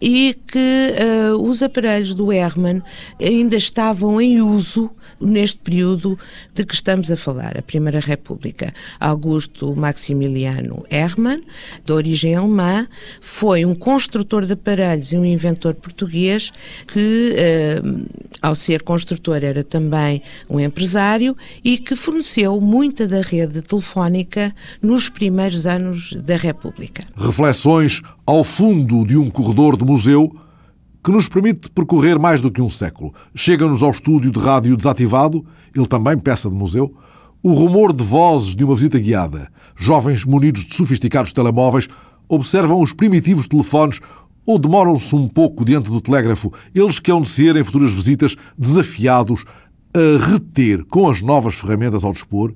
e 0.00 0.36
que 0.46 0.94
uh, 1.32 1.42
os 1.42 1.62
aparelhos 1.62 2.14
do 2.14 2.32
Hermann 2.32 2.82
ainda 3.20 3.56
estavam 3.56 4.20
em 4.20 4.40
uso 4.40 4.90
neste 5.20 5.58
período 5.58 6.16
de 6.54 6.64
que 6.64 6.74
estamos 6.74 7.10
a 7.10 7.16
falar, 7.16 7.58
a 7.58 7.62
Primeira 7.62 7.98
República. 7.98 8.72
Augusto 8.98 9.74
Maximiliano 9.74 10.84
Hermann, 10.90 11.42
de 11.84 11.92
origem 11.92 12.34
alemã, 12.34 12.86
foi 13.20 13.64
um 13.64 13.74
construtor 13.74 14.46
de 14.46 14.52
aparelhos 14.52 15.12
e 15.12 15.16
um 15.16 15.24
inventor 15.24 15.74
português 15.74 16.52
que, 16.86 17.34
eh, 17.36 17.82
ao 18.40 18.54
ser 18.54 18.82
construtor, 18.82 19.42
era 19.42 19.64
também 19.64 20.22
um 20.48 20.58
empresário 20.60 21.36
e 21.64 21.78
que 21.78 21.96
forneceu 21.96 22.60
muita 22.60 23.06
da 23.06 23.20
rede 23.20 23.62
telefónica 23.62 24.54
nos 24.80 25.08
primeiros 25.08 25.66
anos 25.66 26.14
da 26.14 26.36
República. 26.36 27.04
Reflexões 27.16 28.02
ao 28.26 28.44
fundo 28.44 29.04
de 29.04 29.16
um 29.16 29.30
corredor 29.30 29.76
de 29.76 29.84
museu 29.84 30.32
que 31.02 31.10
nos 31.10 31.28
permite 31.28 31.68
percorrer 31.70 32.18
mais 32.18 32.40
do 32.40 32.50
que 32.50 32.62
um 32.62 32.70
século. 32.70 33.12
Chega-nos 33.34 33.82
ao 33.82 33.90
estúdio 33.90 34.30
de 34.30 34.38
rádio 34.38 34.76
desativado, 34.76 35.44
ele 35.74 35.86
também 35.86 36.16
peça 36.16 36.48
de 36.48 36.54
museu, 36.54 36.94
o 37.42 37.52
rumor 37.52 37.92
de 37.92 38.04
vozes 38.04 38.54
de 38.54 38.64
uma 38.64 38.74
visita 38.74 38.98
guiada. 38.98 39.48
Jovens 39.76 40.24
munidos 40.24 40.64
de 40.64 40.76
sofisticados 40.76 41.32
telemóveis 41.32 41.88
observam 42.28 42.80
os 42.80 42.92
primitivos 42.92 43.48
telefones 43.48 44.00
ou 44.46 44.58
demoram-se 44.58 45.14
um 45.14 45.28
pouco 45.28 45.64
diante 45.64 45.90
do 45.90 46.00
telégrafo, 46.00 46.52
eles 46.74 46.98
que 46.98 47.10
hão 47.10 47.22
de 47.22 47.28
ser, 47.28 47.56
em 47.56 47.64
futuras 47.64 47.92
visitas, 47.92 48.36
desafiados 48.58 49.44
a 49.94 50.24
reter, 50.24 50.84
com 50.84 51.08
as 51.08 51.20
novas 51.20 51.54
ferramentas 51.54 52.04
ao 52.04 52.12
dispor, 52.12 52.54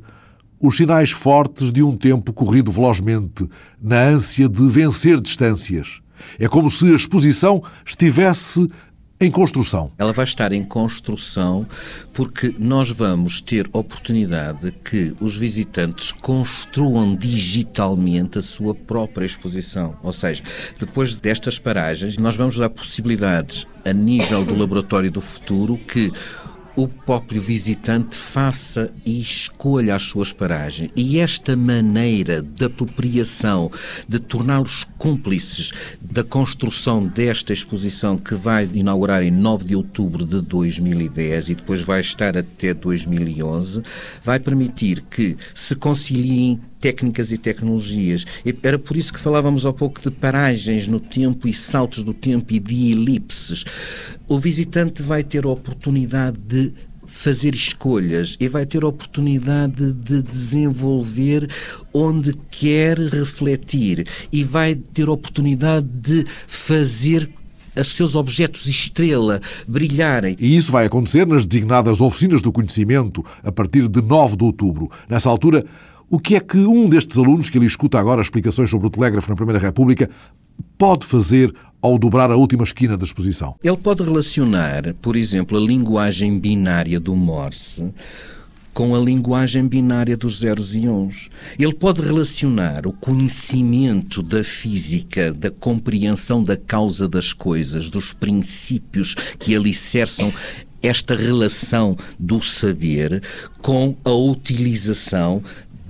os 0.60 0.76
sinais 0.76 1.10
fortes 1.10 1.70
de 1.70 1.82
um 1.82 1.96
tempo 1.96 2.32
corrido 2.32 2.72
velozmente, 2.72 3.48
na 3.80 4.00
ânsia 4.02 4.48
de 4.48 4.66
vencer 4.68 5.20
distâncias. 5.20 6.00
É 6.38 6.48
como 6.48 6.70
se 6.70 6.92
a 6.92 6.96
exposição 6.96 7.62
estivesse 7.84 8.68
em 9.18 9.30
construção. 9.30 9.90
Ela 9.96 10.12
vai 10.12 10.24
estar 10.24 10.52
em 10.52 10.62
construção 10.62 11.66
porque 12.12 12.54
nós 12.58 12.90
vamos 12.90 13.40
ter 13.40 13.68
oportunidade 13.72 14.72
que 14.84 15.14
os 15.20 15.36
visitantes 15.36 16.12
construam 16.12 17.14
digitalmente 17.14 18.38
a 18.38 18.42
sua 18.42 18.74
própria 18.74 19.24
exposição. 19.24 19.96
Ou 20.02 20.12
seja, 20.12 20.42
depois 20.78 21.16
destas 21.16 21.58
paragens, 21.58 22.18
nós 22.18 22.36
vamos 22.36 22.58
dar 22.58 22.68
possibilidades 22.68 23.66
a 23.84 23.92
nível 23.92 24.44
do 24.44 24.54
laboratório 24.54 25.10
do 25.10 25.20
futuro 25.20 25.78
que 25.78 26.12
o 26.76 26.86
próprio 26.86 27.40
visitante 27.40 28.16
faça 28.16 28.92
e 29.04 29.18
escolha 29.18 29.94
as 29.94 30.02
suas 30.02 30.30
paragens. 30.30 30.90
E 30.94 31.18
esta 31.18 31.56
maneira 31.56 32.42
de 32.42 32.66
apropriação, 32.66 33.72
de 34.06 34.18
torná-los 34.18 34.84
cúmplices 34.98 35.72
da 36.00 36.22
construção 36.22 37.06
desta 37.06 37.52
exposição 37.52 38.18
que 38.18 38.34
vai 38.34 38.68
inaugurar 38.74 39.22
em 39.22 39.30
9 39.30 39.64
de 39.64 39.74
outubro 39.74 40.26
de 40.26 40.42
2010 40.42 41.48
e 41.48 41.54
depois 41.54 41.80
vai 41.80 42.00
estar 42.00 42.36
até 42.36 42.74
2011, 42.74 43.82
vai 44.22 44.38
permitir 44.38 45.00
que 45.10 45.36
se 45.54 45.74
conciliem 45.74 46.60
técnicas 46.80 47.32
e 47.32 47.38
tecnologias. 47.38 48.24
Era 48.62 48.78
por 48.78 48.96
isso 48.96 49.12
que 49.12 49.20
falávamos 49.20 49.66
há 49.66 49.72
pouco 49.72 50.00
de 50.00 50.10
paragens 50.10 50.86
no 50.86 51.00
tempo 51.00 51.48
e 51.48 51.54
saltos 51.54 52.02
do 52.02 52.14
tempo 52.14 52.52
e 52.52 52.58
de 52.58 52.92
elipses. 52.92 53.64
O 54.28 54.38
visitante 54.38 55.02
vai 55.02 55.22
ter 55.22 55.44
a 55.44 55.48
oportunidade 55.48 56.38
de 56.38 56.72
fazer 57.06 57.54
escolhas 57.54 58.36
e 58.38 58.46
vai 58.46 58.66
ter 58.66 58.82
a 58.82 58.88
oportunidade 58.88 59.92
de 59.92 60.22
desenvolver 60.22 61.48
onde 61.92 62.34
quer 62.50 62.98
refletir 62.98 64.06
e 64.30 64.44
vai 64.44 64.74
ter 64.74 65.08
a 65.08 65.12
oportunidade 65.12 65.86
de 65.86 66.24
fazer 66.46 67.30
os 67.74 67.88
seus 67.88 68.14
objetos 68.14 68.66
estrela 68.66 69.40
brilharem. 69.68 70.36
E 70.38 70.56
isso 70.56 70.72
vai 70.72 70.86
acontecer 70.86 71.26
nas 71.26 71.46
designadas 71.46 72.00
oficinas 72.00 72.42
do 72.42 72.52
conhecimento 72.52 73.24
a 73.42 73.52
partir 73.52 73.88
de 73.88 74.00
9 74.00 74.36
de 74.36 74.44
outubro. 74.44 74.90
Nessa 75.08 75.28
altura, 75.28 75.64
o 76.08 76.18
que 76.18 76.36
é 76.36 76.40
que 76.40 76.58
um 76.58 76.88
destes 76.88 77.18
alunos, 77.18 77.50
que 77.50 77.58
ele 77.58 77.66
escuta 77.66 77.98
agora 77.98 78.22
explicações 78.22 78.70
sobre 78.70 78.86
o 78.86 78.90
telégrafo 78.90 79.28
na 79.28 79.36
Primeira 79.36 79.58
República, 79.58 80.08
pode 80.78 81.04
fazer 81.04 81.52
ao 81.82 81.98
dobrar 81.98 82.30
a 82.30 82.36
última 82.36 82.64
esquina 82.64 82.96
da 82.96 83.04
exposição? 83.04 83.56
Ele 83.62 83.76
pode 83.76 84.02
relacionar, 84.02 84.94
por 85.00 85.16
exemplo, 85.16 85.58
a 85.58 85.60
linguagem 85.60 86.38
binária 86.38 87.00
do 87.00 87.14
Morse 87.14 87.92
com 88.76 88.94
a 88.94 88.98
linguagem 88.98 89.66
binária 89.66 90.18
dos 90.18 90.40
zeros 90.40 90.74
e 90.74 90.86
uns. 90.86 91.30
Ele 91.58 91.72
pode 91.72 92.02
relacionar 92.02 92.86
o 92.86 92.92
conhecimento 92.92 94.22
da 94.22 94.44
física, 94.44 95.32
da 95.32 95.50
compreensão 95.50 96.42
da 96.42 96.58
causa 96.58 97.08
das 97.08 97.32
coisas, 97.32 97.88
dos 97.88 98.12
princípios 98.12 99.14
que 99.38 99.56
alicerçam 99.56 100.30
esta 100.82 101.16
relação 101.16 101.96
do 102.18 102.42
saber 102.42 103.22
com 103.62 103.96
a 104.04 104.12
utilização 104.12 105.42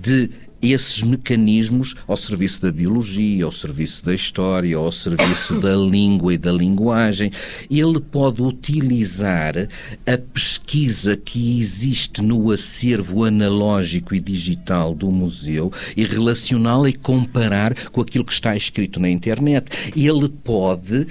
de 0.07 0.31
esses 0.62 1.03
mecanismos 1.03 1.95
ao 2.07 2.16
serviço 2.16 2.62
da 2.62 2.73
biologia, 2.73 3.45
ao 3.45 3.53
serviço 3.53 4.05
da 4.05 4.14
história, 4.14 4.77
ao 4.77 4.90
serviço 4.90 5.61
da 5.61 5.75
língua 5.77 6.35
e 6.35 6.38
da 6.38 6.51
linguagem. 6.51 7.31
Ele 7.71 8.01
pode 8.01 8.42
utilizar 8.42 9.69
a 10.07 10.19
pesquisa 10.19 11.16
que 11.16 11.61
existe 11.61 12.23
no 12.23 12.51
acervo 12.51 13.25
analógico 13.25 14.14
e 14.14 14.21
digital 14.21 14.95
do 14.95 15.11
museu 15.11 15.71
e 15.97 16.05
relacioná-la 16.05 16.88
e 16.88 16.95
comparar 16.95 17.75
com 17.90 18.01
aquilo 18.01 18.25
que 18.25 18.33
está 18.33 18.57
escrito 18.57 18.99
na 18.99 19.11
internet. 19.11 19.71
Ele 19.95 20.29
pode 20.29 21.07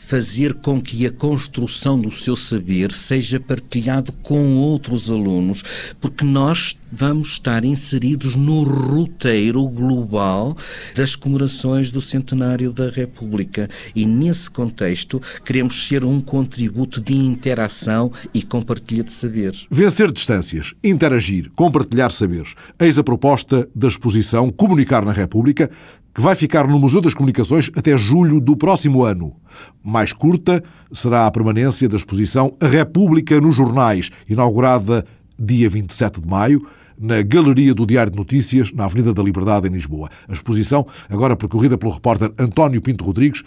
fazer 0.00 0.54
com 0.54 0.80
que 0.80 1.06
a 1.06 1.12
construção 1.12 2.00
do 2.00 2.10
seu 2.10 2.34
saber 2.34 2.90
seja 2.90 3.38
partilhado 3.38 4.10
com 4.10 4.56
outros 4.56 5.08
alunos, 5.08 5.62
porque 6.00 6.24
nós 6.24 6.76
vamos 6.90 7.28
estar 7.28 7.64
inseridos 7.64 8.34
no 8.34 8.64
roteiro 8.64 9.62
global 9.68 10.56
das 10.96 11.14
comemorações 11.14 11.92
do 11.92 12.00
centenário 12.00 12.72
da 12.72 12.90
República 12.90 13.70
e 13.94 14.04
nesse 14.04 14.50
contexto 14.50 15.22
queremos 15.44 15.86
ser 15.86 16.04
um 16.04 16.20
contributo 16.20 17.00
de 17.00 17.14
interação 17.14 18.10
e 18.34 18.42
compartilha 18.42 19.04
de 19.04 19.12
saberes. 19.12 19.66
Vencer 19.70 20.10
distâncias, 20.10 20.74
interagir, 20.82 21.50
compartilhar 21.54 22.10
saberes. 22.10 22.54
Eis 22.80 22.98
a 22.98 23.04
proposta 23.04 23.68
da 23.74 23.86
exposição 23.86 24.50
Comunicar 24.50 25.04
na 25.04 25.12
República, 25.12 25.70
que 26.14 26.20
vai 26.20 26.34
ficar 26.34 26.66
no 26.66 26.78
Museu 26.78 27.00
das 27.00 27.14
Comunicações 27.14 27.70
até 27.76 27.96
julho 27.96 28.40
do 28.40 28.56
próximo 28.56 29.04
ano. 29.04 29.34
Mais 29.82 30.12
curta 30.12 30.62
será 30.92 31.26
a 31.26 31.30
permanência 31.30 31.88
da 31.88 31.96
exposição 31.96 32.52
A 32.60 32.66
República 32.66 33.40
nos 33.40 33.56
Jornais, 33.56 34.10
inaugurada 34.28 35.04
dia 35.38 35.68
27 35.70 36.20
de 36.20 36.26
maio, 36.28 36.66
na 36.98 37.22
Galeria 37.22 37.74
do 37.74 37.86
Diário 37.86 38.12
de 38.12 38.18
Notícias, 38.18 38.72
na 38.72 38.84
Avenida 38.84 39.14
da 39.14 39.22
Liberdade, 39.22 39.66
em 39.66 39.72
Lisboa. 39.72 40.10
A 40.28 40.32
exposição, 40.34 40.86
agora 41.08 41.34
percorrida 41.34 41.78
pelo 41.78 41.92
repórter 41.92 42.30
António 42.38 42.82
Pinto 42.82 43.04
Rodrigues, 43.04 43.42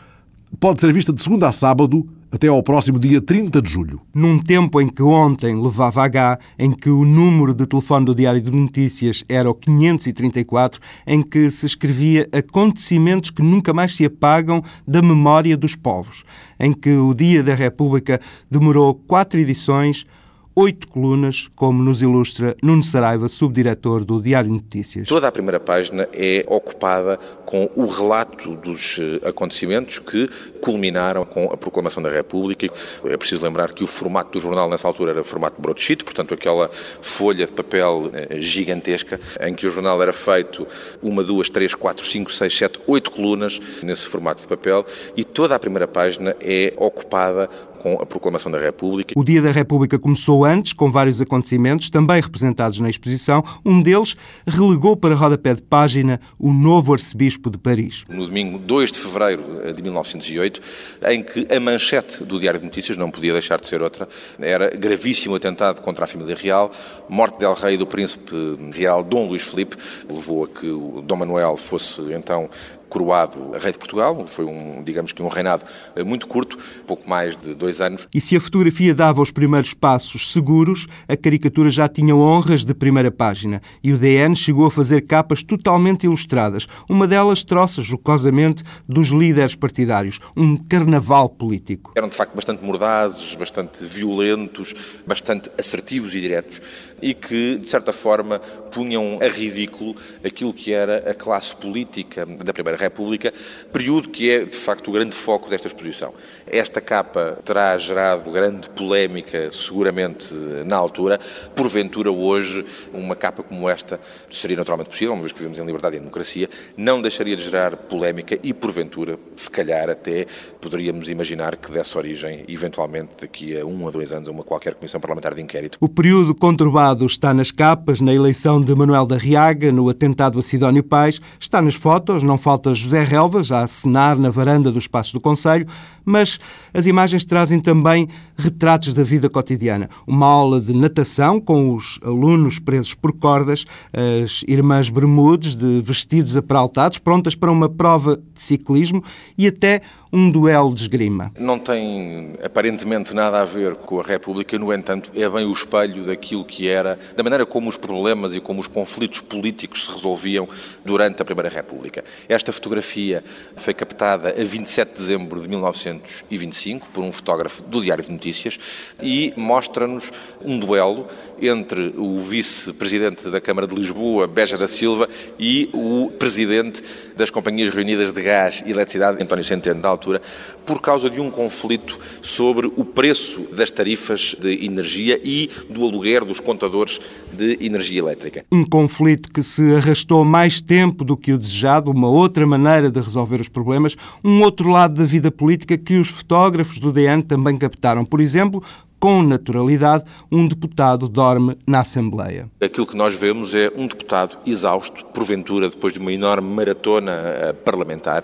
pode 0.60 0.82
ser 0.82 0.92
vista 0.94 1.12
de 1.12 1.22
segunda 1.22 1.50
a 1.50 1.52
sábado 1.52 2.08
até 2.34 2.48
ao 2.48 2.64
próximo 2.64 2.98
dia 2.98 3.22
30 3.22 3.62
de 3.62 3.70
julho. 3.70 4.02
Num 4.12 4.40
tempo 4.40 4.82
em 4.82 4.88
que 4.88 5.04
ontem 5.04 5.56
levava 5.56 6.04
H, 6.04 6.40
em 6.58 6.72
que 6.72 6.90
o 6.90 7.06
número 7.06 7.54
de 7.54 7.68
telefone 7.68 8.08
do 8.08 8.16
Diário 8.16 8.42
de 8.42 8.50
Notícias 8.50 9.24
era 9.30 9.48
o 9.48 9.54
534, 9.54 10.82
em 11.06 11.22
que 11.22 11.48
se 11.52 11.68
escrevia 11.68 12.28
acontecimentos 12.32 13.30
que 13.30 13.44
nunca 13.44 13.72
mais 13.72 13.96
se 13.96 14.04
apagam 14.04 14.64
da 14.88 15.00
memória 15.00 15.56
dos 15.56 15.76
povos, 15.76 16.24
em 16.60 16.74
que 16.74 16.90
o 16.90 17.14
Dia 17.14 17.44
da 17.44 17.54
República 17.54 18.20
demorou 18.50 18.96
quatro 18.96 19.40
edições, 19.40 20.08
oito 20.56 20.88
colunas, 20.88 21.50
como 21.56 21.82
nos 21.82 22.02
ilustra 22.02 22.56
Nuno 22.62 22.84
Saraiva, 22.84 23.28
subdiretor 23.28 24.06
do 24.06 24.22
Diário 24.22 24.50
de 24.50 24.56
Notícias. 24.56 25.08
Toda 25.08 25.28
a 25.28 25.32
primeira 25.32 25.60
página 25.60 26.08
é 26.14 26.46
ocupada 26.48 27.18
com 27.46 27.70
o 27.76 27.86
relato 27.86 28.56
dos 28.56 29.00
eh, 29.00 29.28
acontecimentos 29.28 30.00
que 30.00 30.30
culminaram 30.62 31.26
com 31.26 31.46
a 31.52 31.58
proclamação 31.58 32.02
da 32.02 32.10
República. 32.10 32.68
É 33.06 33.18
preciso 33.18 33.44
lembrar 33.44 33.74
que 33.74 33.84
o 33.84 33.88
formato 33.88 34.32
do 34.32 34.40
jornal 34.40 34.70
nessa 34.70 34.88
altura 34.88 35.12
era 35.12 35.24
formato 35.24 35.62
broadsheet, 35.62 36.04
portanto 36.04 36.34
aquela 36.34 36.70
folha 37.02 37.46
de 37.46 37.52
papel 37.52 38.12
eh, 38.14 38.40
gigantesca 38.40 39.20
em 39.40 39.54
que 39.56 39.66
o 39.66 39.70
jornal 39.70 40.02
era 40.02 40.14
feito 40.14 40.68
uma, 41.02 41.24
duas, 41.24 41.50
três, 41.50 41.74
quatro, 41.74 42.06
cinco, 42.06 42.32
seis, 42.32 42.56
sete, 42.56 42.80
oito 42.88 43.12
colunas 43.12 43.60
nesse 43.82 44.06
formato 44.06 44.42
de 44.42 44.48
papel 44.48 44.86
e 45.16 45.24
toda 45.24 45.56
a 45.56 45.60
primeira 45.60 45.88
página 45.88 46.36
é 46.40 46.74
ocupada 46.78 47.50
com 47.84 48.02
a 48.02 48.06
proclamação 48.06 48.50
da 48.50 48.58
República. 48.58 49.14
O 49.18 49.26
Dia 49.26 49.42
da 49.42 49.52
República 49.52 50.00
começou 50.00 50.46
antes, 50.46 50.72
com 50.72 50.90
vários 50.90 51.22
acontecimentos, 51.22 51.90
também 51.90 52.22
representados 52.22 52.80
na 52.80 52.90
exposição. 52.90 53.44
Um 53.66 53.82
deles 53.82 54.16
relegou 54.48 54.96
para 54.96 55.14
rodapé 55.14 55.54
de 55.54 55.62
página 55.62 56.22
o 56.40 56.54
novo 56.54 56.94
arcebispo 56.94 57.50
de 57.50 57.58
Paris. 57.58 58.06
No 58.08 58.26
domingo 58.26 58.58
2 58.58 58.94
de 58.94 59.00
fevereiro 59.00 59.74
de 59.76 59.82
1908, 59.82 60.62
em 61.10 61.22
que 61.22 61.46
a 61.54 61.60
manchete 61.60 62.24
do 62.24 62.40
Diário 62.40 62.62
de 62.62 62.66
Notícias, 62.66 62.96
não 62.96 63.12
podia 63.12 63.34
deixar 63.34 63.60
de 63.60 63.68
ser 63.68 63.82
outra, 63.82 64.08
era 64.40 64.70
gravíssimo 64.70 65.36
atentado 65.36 65.82
contra 65.82 66.06
a 66.06 66.08
família 66.08 66.38
real, 66.38 66.72
morte 67.10 67.38
del 67.38 67.54
rei 67.54 67.76
do 67.76 67.86
príncipe 67.86 68.34
real 68.74 69.04
Dom 69.04 69.28
Luís 69.28 69.44
Felipe, 69.44 69.76
levou 70.10 70.46
a 70.46 70.48
que 70.48 70.68
o 70.68 71.02
Dom 71.02 71.18
Manuel 71.18 71.58
fosse 71.58 72.02
então 72.14 72.50
coroado 72.94 73.52
rei 73.60 73.72
de 73.72 73.80
Portugal. 73.80 74.26
Foi 74.28 74.46
um, 74.46 74.84
digamos 74.84 75.12
que 75.12 75.24
um 75.24 75.28
reinado 75.28 75.66
eh, 75.96 76.04
muito 76.04 76.28
curto, 76.28 76.60
pouco 76.86 77.10
mais 77.10 77.36
de 77.36 77.56
dois 77.56 77.82
anos. 77.82 78.08
E 78.14 78.22
se 78.22 78.38
a 78.38 78.42
fotografia 78.42 78.94
dava 78.94 79.20
os 79.20 79.32
primeiros 79.32 79.74
passos 79.74 80.32
seguros, 80.32 80.88
a 81.08 81.18
caricatura 81.18 81.72
já 81.72 81.90
tinha 81.90 82.16
honras 82.16 82.64
de 82.64 82.74
primeira 82.76 83.10
página. 83.10 83.62
E 83.84 83.92
o 83.92 83.98
DN 83.98 84.36
chegou 84.36 84.68
a 84.68 84.72
fazer 84.72 85.02
capas 85.02 85.42
totalmente 85.42 86.04
ilustradas. 86.04 86.68
Uma 86.88 87.08
delas 87.08 87.44
troça 87.44 87.82
jocosamente 87.82 88.64
dos 88.88 89.08
líderes 89.08 89.56
partidários. 89.56 90.20
Um 90.38 90.56
carnaval 90.56 91.28
político. 91.28 91.94
Eram 91.96 92.10
de 92.10 92.16
facto 92.16 92.36
bastante 92.36 92.64
mordazes, 92.64 93.34
bastante 93.34 93.84
violentos, 93.84 94.76
bastante 95.08 95.50
assertivos 95.58 96.14
e 96.14 96.22
diretos 96.22 96.62
e 97.02 97.14
que, 97.14 97.58
de 97.58 97.70
certa 97.70 97.92
forma, 97.92 98.40
punham 98.72 99.20
a 99.22 99.28
ridículo 99.28 99.96
aquilo 100.24 100.54
que 100.54 100.72
era 100.72 101.10
a 101.10 101.14
classe 101.14 101.56
política 101.56 102.26
da 102.26 102.54
Primeira 102.54 102.78
República, 102.78 103.34
período 103.72 104.10
que 104.10 104.30
é, 104.30 104.46
de 104.46 104.58
facto, 104.58 104.88
o 104.90 104.92
grande 104.92 105.16
foco 105.16 105.50
desta 105.50 105.68
exposição. 105.68 106.14
Esta 106.48 106.82
capa 106.82 107.38
terá 107.44 107.78
gerado 107.78 108.32
grande 108.32 108.70
polémica, 108.70 109.52
seguramente, 109.52 110.34
na 110.66 110.76
altura. 110.76 111.20
Porventura, 111.56 112.12
hoje, 112.12 112.66
uma 112.94 113.16
capa 113.16 113.44
como 113.44 113.70
esta 113.70 114.00
seria 114.32 114.58
naturalmente 114.58 114.90
possível, 114.90 115.14
uma 115.14 115.22
vez 115.22 115.32
que 115.32 115.40
vivemos 115.40 115.60
em 115.60 115.66
liberdade 115.66 115.96
e 115.96 115.98
em 115.98 116.02
democracia, 116.02 116.50
não 116.78 117.02
deixaria 117.02 117.36
de 117.36 117.44
gerar 117.44 117.76
polémica 117.76 118.38
e, 118.42 118.54
porventura, 118.54 119.18
se 119.36 119.50
calhar 119.50 119.90
até 119.90 120.26
poderíamos 120.62 121.10
imaginar 121.10 121.58
que 121.58 121.72
desse 121.72 121.98
origem, 121.98 122.44
eventualmente, 122.48 123.10
daqui 123.22 123.58
a 123.58 123.66
um 123.66 123.88
a 123.88 123.92
dois 123.92 124.12
anos, 124.12 124.30
a 124.30 124.32
uma 124.32 124.44
qualquer 124.44 124.76
comissão 124.76 125.00
parlamentar 125.00 125.34
de 125.34 125.42
inquérito. 125.42 125.78
O 125.82 125.90
período 125.90 126.36
conturbado 126.36 126.93
está 127.02 127.34
nas 127.34 127.52
capas, 127.52 128.00
na 128.00 128.14
eleição 128.14 128.62
de 128.62 128.76
Manuel 128.76 129.06
da 129.06 129.18
Riaga, 129.18 129.72
no 129.72 129.90
atentado 129.90 130.38
a 130.38 130.44
Sidónio 130.44 130.84
Pais, 130.84 131.20
está 131.40 131.62
nas 131.62 131.76
fotos, 131.76 132.22
não 132.22 132.38
falta 132.38 132.74
José 132.74 133.04
Relvas 133.04 133.52
a 133.52 133.64
acenar 133.64 134.18
na 134.18 134.30
varanda 134.30 134.72
do 134.72 134.78
Espaço 134.78 135.14
do 135.14 135.20
Conselho, 135.20 135.66
mas 136.06 136.40
as 136.74 136.86
imagens 136.86 137.24
trazem 137.24 137.60
também 137.60 138.08
retratos 138.36 138.94
da 138.94 139.04
vida 139.04 139.30
cotidiana. 139.30 139.90
Uma 140.08 140.28
aula 140.28 140.60
de 140.60 140.74
natação 140.74 141.40
com 141.40 141.74
os 141.74 142.00
alunos 142.04 142.60
presos 142.60 142.94
por 142.94 143.14
cordas, 143.14 143.66
as 143.94 144.44
irmãs 144.48 144.90
Bermudes 144.90 145.56
de 145.56 145.82
vestidos 145.82 146.36
apraltados, 146.36 146.98
prontas 146.98 147.36
para 147.36 147.52
uma 147.52 147.70
prova 147.70 148.18
de 148.34 148.42
ciclismo 148.42 149.04
e 149.38 149.48
até 149.48 149.82
um 150.14 150.30
duelo 150.30 150.74
de 150.76 150.82
esgrima. 150.82 151.32
Não 151.40 151.58
tem 151.58 152.36
aparentemente 152.44 153.16
nada 153.16 153.42
a 153.42 153.46
ver 153.46 153.76
com 153.76 154.00
a 154.00 154.04
República, 154.04 154.60
no 154.60 154.72
entanto, 154.72 155.10
é 155.16 155.28
bem 155.28 155.46
o 155.46 155.52
espelho 155.52 156.06
daquilo 156.06 156.46
que 156.46 156.68
era, 156.68 157.00
da 157.16 157.24
maneira 157.24 157.48
como 157.48 157.68
os 157.68 157.78
problemas 157.78 158.32
e 158.32 158.40
como 158.40 158.60
os 158.60 158.68
conflitos 158.68 159.22
políticos 159.22 159.86
se 159.86 159.92
resolviam 159.92 160.48
durante 160.86 161.22
a 161.22 161.26
Primeira 161.26 161.50
República. 161.50 162.04
Esta 162.30 162.52
fotografia 162.52 163.24
foi 163.56 163.74
captada 163.74 164.30
a 164.40 164.44
27 164.44 164.90
de 164.90 164.94
dezembro 165.00 165.42
de 165.42 165.48
1925 165.94 166.88
por 166.94 167.04
um 167.04 167.12
fotógrafo 167.12 167.64
do 167.64 167.82
Diário 167.82 168.04
de 168.04 168.12
Notícias 168.12 168.60
e 169.02 169.34
mostra-nos 169.36 170.12
um 170.44 170.60
duelo 170.60 171.08
entre 171.42 171.94
o 171.98 172.20
vice-presidente 172.20 173.30
da 173.30 173.42
Câmara 173.42 173.68
de 173.68 173.76
Lisboa, 173.76 174.28
Beja 174.28 174.58
da 174.58 174.68
Silva, 174.68 175.10
e 175.38 175.70
o 175.74 176.12
presidente 176.18 176.82
das 177.16 177.30
Companhias 177.30 177.74
Reunidas 177.74 178.14
de 178.14 178.22
Gás 178.22 178.64
e 178.66 178.72
Eletricidade, 178.72 179.22
António 179.22 179.44
Centeno, 179.44 179.82
da 179.82 179.90
altura, 179.90 180.22
por 180.66 180.82
causa 180.82 181.10
de 181.10 181.20
um 181.20 181.30
conflito 181.30 182.00
sobre 182.22 182.68
o 182.68 182.86
preço 182.86 183.42
das 183.52 183.70
tarifas 183.70 184.36
de 184.40 184.66
energia 184.66 185.20
e 185.24 185.50
do 185.70 185.84
aluguer 185.84 186.24
dos 186.24 186.40
contadores 186.40 187.02
de 187.32 187.58
energia 187.60 188.00
elétrica. 188.00 188.46
Um 188.52 188.64
conflito 188.64 189.30
que 189.30 189.44
se 189.44 189.76
arrastou 189.76 190.24
mais 190.24 190.62
tempo 190.62 191.04
do 191.04 191.18
que 191.18 191.34
o 191.34 191.38
desejado, 191.38 191.92
uma 191.92 192.08
outra 192.08 192.46
maneira 192.48 192.90
de 192.90 193.02
resolver 193.02 193.42
os 193.42 193.50
problemas, 193.50 193.96
um 194.24 194.42
outro 194.42 194.70
lado 194.70 194.96
da 194.96 195.06
vida 195.06 195.32
política 195.32 195.78
que 195.84 195.98
os 195.98 196.10
fotógrafos 196.10 196.80
do 196.80 196.92
DN 196.92 197.24
também 197.24 197.58
captaram. 197.58 198.06
Por 198.06 198.22
exemplo, 198.22 198.64
com 199.04 199.22
naturalidade, 199.22 200.06
um 200.32 200.48
deputado 200.48 201.10
dorme 201.10 201.58
na 201.68 201.82
Assembleia. 201.82 202.50
Aquilo 202.62 202.88
que 202.88 202.96
nós 202.96 203.14
vemos 203.14 203.54
é 203.54 203.70
um 203.76 203.86
deputado 203.86 204.38
exausto, 204.46 205.06
porventura, 205.08 205.70
depois 205.70 205.94
de 205.94 206.00
uma 206.00 206.14
enorme 206.14 206.50
maratona 206.50 207.12
eh, 207.12 207.52
parlamentar, 207.52 208.24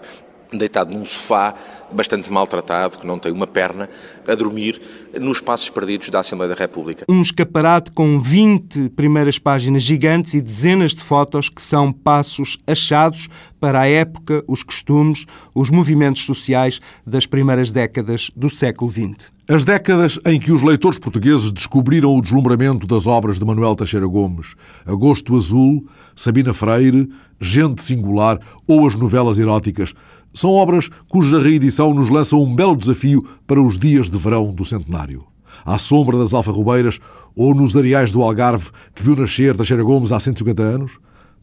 deitado 0.58 0.96
num 0.96 1.06
sofá 1.06 1.54
bastante 1.92 2.32
maltratado, 2.32 2.98
que 2.98 3.06
não 3.06 3.20
tem 3.20 3.32
uma 3.32 3.48
perna, 3.48 3.90
a 4.28 4.36
dormir 4.36 4.82
nos 5.20 5.38
espaços 5.38 5.70
perdidos 5.70 6.10
da 6.10 6.20
Assembleia 6.20 6.54
da 6.54 6.60
República. 6.60 7.06
Um 7.10 7.22
escaparate 7.22 7.92
com 7.92 8.20
20 8.20 8.90
primeiras 8.90 9.40
páginas 9.40 9.84
gigantes 9.84 10.34
e 10.34 10.42
dezenas 10.42 10.94
de 10.94 11.02
fotos 11.02 11.50
que 11.50 11.62
são 11.62 11.92
passos 11.92 12.58
achados 12.68 13.28
para 13.60 13.82
a 13.82 13.88
época, 13.88 14.44
os 14.48 14.64
costumes, 14.64 15.26
os 15.54 15.70
movimentos 15.70 16.24
sociais 16.26 16.80
das 17.06 17.26
primeiras 17.26 17.72
décadas 17.72 18.32
do 18.36 18.50
século 18.50 18.92
XX. 18.92 19.32
As 19.48 19.66
décadas 19.66 20.20
em 20.28 20.40
que 20.40 20.52
os 20.52 20.62
leitores 20.62 21.00
portugueses 21.00 21.52
descobriram 21.52 22.16
o 22.16 22.22
deslumbramento 22.22 22.86
das 22.86 23.08
obras 23.08 23.40
de 23.40 23.46
Manuel 23.46 23.76
Teixeira 23.76 24.06
Gomes, 24.06 24.54
Agosto 24.86 25.36
Azul, 25.36 25.88
Sabina 26.16 26.54
Freire, 26.54 27.10
Gente 27.42 27.82
Singular 27.82 28.40
ou 28.68 28.86
as 28.86 28.94
novelas 28.94 29.40
eróticas, 29.40 29.96
são 30.34 30.52
obras 30.52 30.90
cuja 31.08 31.42
reedição 31.42 31.94
nos 31.94 32.10
lança 32.10 32.36
um 32.36 32.54
belo 32.54 32.76
desafio 32.76 33.26
para 33.48 33.62
os 33.62 33.78
dias 33.78 34.10
de 34.10 34.18
verão 34.18 34.52
do 34.52 34.64
centenário. 34.64 35.26
À 35.66 35.78
sombra 35.78 36.18
das 36.18 36.34
alfarrobeiras 36.34 37.00
ou 37.36 37.54
nos 37.54 37.76
areais 37.76 38.12
do 38.12 38.22
Algarve 38.22 38.70
que 38.96 39.04
viu 39.04 39.16
nascer 39.16 39.56
Teixeira 39.56 39.84
Gomes 39.84 40.12
há 40.12 40.20
150 40.20 40.62
anos, 40.62 41.00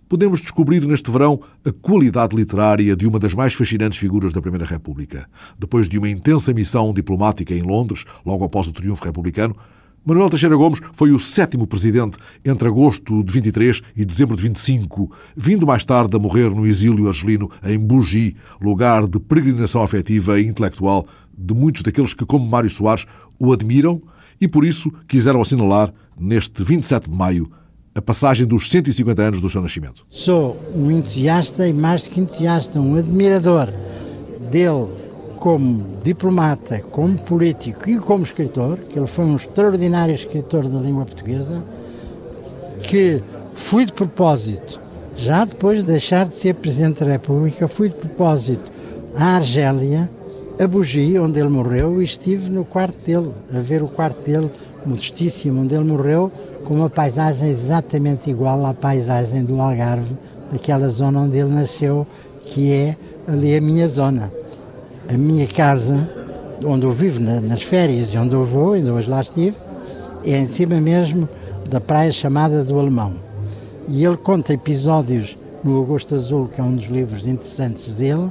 podemos 0.09 0.41
descobrir 0.41 0.85
neste 0.87 1.11
verão 1.11 1.41
a 1.65 1.73
qualidade 1.73 2.35
literária 2.37 2.97
de 2.97 3.07
uma 3.07 3.19
das 3.19 3.35
mais 3.35 3.55
fascinantes 3.55 3.99
figuras 3.99 4.33
da 4.33 4.41
Primeira 4.41 4.65
República. 4.65 5.29
Depois 5.59 5.89
de 5.89 5.99
uma 5.99 6.09
intensa 6.09 6.53
missão 6.53 6.93
diplomática 6.93 7.53
em 7.53 7.63
Londres, 7.63 8.05
logo 8.25 8.45
após 8.45 8.67
o 8.67 8.73
triunfo 8.73 9.05
republicano, 9.05 9.55
Manuel 10.07 10.31
Teixeira 10.31 10.55
Gomes 10.55 10.79
foi 10.93 11.11
o 11.11 11.19
sétimo 11.19 11.67
presidente 11.67 12.17
entre 12.45 12.69
agosto 12.69 13.25
de 13.25 13.33
23 13.33 13.83
e 13.97 14.05
dezembro 14.05 14.37
de 14.37 14.43
25, 14.45 15.11
vindo 15.37 15.67
mais 15.67 15.85
tarde 15.85 16.15
a 16.15 16.19
morrer 16.21 16.49
no 16.49 16.65
exílio 16.65 17.09
argelino 17.09 17.51
em 17.65 17.77
Bugi, 17.77 18.37
lugar 18.61 19.09
de 19.09 19.19
peregrinação 19.19 19.83
afetiva 19.83 20.41
e 20.41 20.47
intelectual 20.47 21.05
de 21.37 21.53
muitos 21.53 21.83
daqueles 21.83 22.15
que, 22.15 22.25
como 22.25 22.47
Mário 22.47 22.71
Soares, 22.71 23.05
o 23.37 23.53
admiram 23.53 24.01
e 24.41 24.47
por 24.47 24.65
isso 24.65 24.93
quiseram 25.09 25.43
assinalar, 25.43 25.93
neste 26.17 26.63
27 26.63 27.11
de 27.11 27.17
maio, 27.17 27.51
a 27.93 28.01
passagem 28.01 28.47
dos 28.47 28.71
150 28.71 29.21
anos 29.21 29.41
do 29.41 29.51
seu 29.51 29.61
nascimento. 29.61 30.07
Sou 30.09 30.57
um 30.73 30.89
entusiasta 30.89 31.67
e 31.67 31.73
mais 31.73 32.07
que 32.07 32.21
entusiasta, 32.21 32.81
um 32.81 32.95
admirador 32.95 33.73
dele 34.53 35.06
como 35.37 35.85
diplomata, 36.03 36.81
como 36.91 37.19
político 37.19 37.89
e 37.89 37.99
como 37.99 38.25
escritor, 38.25 38.79
que 38.79 38.99
ele 38.99 39.07
foi 39.07 39.25
um 39.25 39.37
extraordinário 39.37 40.15
escritor 40.15 40.67
da 40.69 40.79
língua 40.81 41.05
portuguesa, 41.05 41.63
que 42.83 43.23
fui 43.55 43.85
de 43.85 43.93
propósito, 43.93 44.81
já 45.17 45.45
depois 45.45 45.81
de 45.81 45.87
deixar 45.87 46.27
de 46.27 46.37
ser 46.37 46.55
Presidente 46.55 47.05
da 47.05 47.13
República, 47.13 47.69
fui 47.69 47.89
de 47.89 47.95
propósito 47.95 48.71
à 49.15 49.37
Argélia, 49.37 50.11
a 50.59 50.67
Bugi, 50.67 51.19
onde 51.19 51.39
ele 51.39 51.49
morreu, 51.49 52.01
e 52.01 52.05
estive 52.05 52.51
no 52.51 52.65
quarto 52.65 52.99
dele, 53.05 53.31
a 53.55 53.61
ver 53.61 53.83
o 53.83 53.89
quarto 53.89 54.25
dele, 54.25 54.51
modestíssimo, 54.85 55.63
onde 55.63 55.75
ele 55.75 55.85
morreu, 55.85 56.31
com 56.65 56.75
uma 56.75 56.91
paisagem 56.91 57.51
exatamente 57.51 58.31
igual 58.31 58.65
à 58.67 58.73
paisagem 58.73 59.45
do 59.45 59.61
Algarve, 59.61 60.17
daquela 60.51 60.89
zona 60.89 61.21
onde 61.21 61.37
ele 61.39 61.53
nasceu, 61.53 62.07
que 62.45 62.73
é 62.73 62.97
ali 63.29 63.57
a 63.57 63.61
minha 63.61 63.89
zona. 63.89 64.33
A 65.09 65.17
minha 65.17 65.47
casa, 65.47 66.09
onde 66.65 66.85
eu 66.85 66.91
vivo 66.91 67.21
nas 67.21 67.63
férias 67.63 68.13
e 68.13 68.19
onde 68.19 68.35
eu 68.35 68.45
vou, 68.45 68.73
ainda 68.73 68.93
hoje 68.93 69.09
lá 69.09 69.21
estive, 69.21 69.57
é 70.25 70.37
em 70.37 70.49
cima 70.49 70.81
mesmo 70.81 71.29
da 71.69 71.81
praia 71.81 72.11
chamada 72.11 72.65
do 72.65 72.79
Alemão. 72.79 73.15
E 73.89 74.05
ele 74.05 74.17
conta 74.17 74.53
episódios 74.53 75.39
no 75.63 75.81
Agosto 75.81 76.17
Azul, 76.17 76.49
que 76.49 76.61
é 76.61 76.65
um 76.65 76.75
dos 76.75 76.87
livros 76.87 77.27
interessantes 77.27 77.93
dele, 77.93 78.31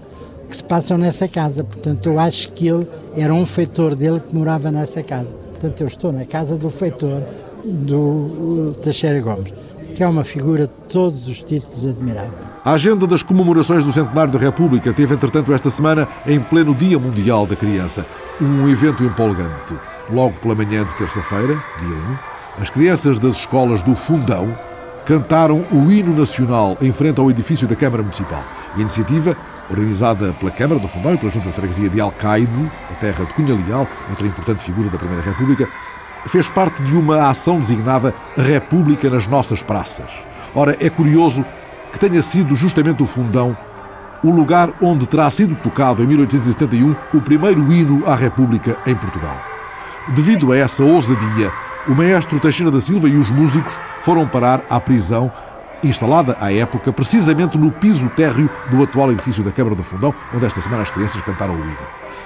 que 0.50 0.56
se 0.58 0.64
passam 0.64 0.98
nessa 0.98 1.28
casa. 1.28 1.64
Portanto, 1.64 2.10
eu 2.10 2.20
acho 2.20 2.52
que 2.52 2.68
ele 2.68 2.86
era 3.16 3.34
um 3.34 3.46
feitor 3.46 3.96
dele 3.96 4.20
que 4.20 4.36
morava 4.36 4.70
nessa 4.70 5.02
casa. 5.02 5.30
Portanto, 5.52 5.82
eu 5.82 5.88
estou 5.88 6.12
na 6.12 6.26
casa 6.26 6.58
do 6.58 6.70
feitor 6.70 7.22
do 7.64 8.76
Teixeira 8.84 9.22
Gomes, 9.22 9.54
que 9.96 10.04
é 10.04 10.08
uma 10.08 10.26
figura 10.26 10.68
de 10.68 10.74
todos 10.90 11.26
os 11.26 11.42
títulos 11.42 11.88
admirável. 11.88 12.55
A 12.66 12.72
agenda 12.72 13.06
das 13.06 13.22
comemorações 13.22 13.84
do 13.84 13.92
centenário 13.92 14.34
da 14.34 14.40
República 14.40 14.92
teve, 14.92 15.14
entretanto, 15.14 15.54
esta 15.54 15.70
semana, 15.70 16.08
em 16.26 16.40
pleno 16.40 16.74
Dia 16.74 16.98
Mundial 16.98 17.46
da 17.46 17.56
Criança, 17.56 18.08
um 18.42 18.68
evento 18.68 19.04
empolgante. 19.04 19.76
Logo 20.10 20.34
pela 20.40 20.56
manhã 20.56 20.84
de 20.84 20.96
terça-feira, 20.96 21.64
dia 21.80 21.96
1, 22.58 22.62
as 22.64 22.72
crianças 22.72 23.20
das 23.20 23.36
escolas 23.36 23.84
do 23.84 23.96
Fundão 23.96 24.58
cantaram 25.06 25.64
o 25.72 25.92
hino 25.92 26.18
nacional 26.18 26.76
em 26.82 26.92
frente 26.92 27.20
ao 27.20 27.30
edifício 27.30 27.68
da 27.68 27.76
Câmara 27.76 28.02
Municipal. 28.02 28.44
a 28.76 28.82
iniciativa 28.82 29.38
organizada 29.70 30.34
pela 30.34 30.50
Câmara 30.50 30.80
do 30.80 30.88
Fundão 30.88 31.14
e 31.14 31.18
pela 31.20 31.32
Junta 31.32 31.50
de 31.50 31.54
Freguesia 31.54 31.88
de 31.88 32.02
Alcaide, 32.02 32.72
a 32.90 32.96
terra 32.96 33.26
de 33.26 33.34
Cunha 33.36 33.54
Leal, 33.54 33.88
outra 34.10 34.26
importante 34.26 34.64
figura 34.64 34.90
da 34.90 34.98
Primeira 34.98 35.22
República, 35.22 35.70
fez 36.26 36.50
parte 36.50 36.82
de 36.82 36.98
uma 36.98 37.30
ação 37.30 37.60
designada 37.60 38.12
República 38.36 39.08
nas 39.08 39.28
Nossas 39.28 39.62
Praças. 39.62 40.10
Ora, 40.56 40.76
é 40.80 40.90
curioso 40.90 41.46
que 41.96 42.10
tenha 42.10 42.22
sido 42.22 42.54
justamente 42.54 43.02
o 43.02 43.08
Fundão 43.08 43.56
o 44.22 44.30
lugar 44.30 44.70
onde 44.82 45.08
terá 45.08 45.30
sido 45.30 45.56
tocado 45.56 46.04
em 46.04 46.08
1871 46.08 46.94
o 47.14 47.22
primeiro 47.22 47.72
hino 47.72 48.04
à 48.06 48.16
República 48.16 48.78
em 48.86 48.94
Portugal. 48.94 49.38
Devido 50.10 50.52
a 50.52 50.58
essa 50.58 50.84
ousadia, 50.84 51.54
o 51.88 51.96
maestro 51.96 52.38
Teixeira 52.38 52.70
da 52.70 52.82
Silva 52.82 53.08
e 53.08 53.16
os 53.16 53.32
músicos 53.32 53.80
foram 54.02 54.28
parar 54.28 54.62
à 54.70 54.78
prisão 54.78 55.32
instalada 55.84 56.36
à 56.42 56.52
época 56.52 56.92
precisamente 56.92 57.58
no 57.58 57.72
piso 57.72 58.10
térreo 58.10 58.50
do 58.70 58.84
atual 58.84 59.12
edifício 59.14 59.44
da 59.44 59.52
Câmara 59.52 59.76
do 59.76 59.84
Fundão, 59.84 60.14
onde 60.34 60.46
esta 60.46 60.60
semana 60.60 60.84
as 60.84 60.92
crianças 60.92 61.22
cantaram 61.22 61.54
o 61.54 61.60
hino. 61.60 61.78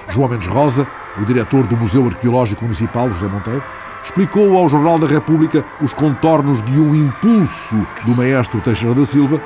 João 0.08 0.28
Mendes 0.28 0.48
Rosa, 0.48 0.84
o 1.16 1.24
diretor 1.24 1.64
do 1.66 1.76
Museu 1.76 2.04
Arqueológico 2.06 2.64
Municipal, 2.64 3.08
José 3.08 3.28
Monteiro, 3.28 3.62
explicou 4.02 4.56
ao 4.56 4.68
Jornal 4.68 4.98
da 4.98 5.06
República 5.06 5.64
os 5.80 5.92
contornos 5.92 6.62
de 6.62 6.78
um 6.78 6.94
impulso 6.94 7.76
do 8.04 8.14
maestro 8.14 8.60
Teixeira 8.60 8.94
da 8.94 9.06
Silva, 9.06 9.40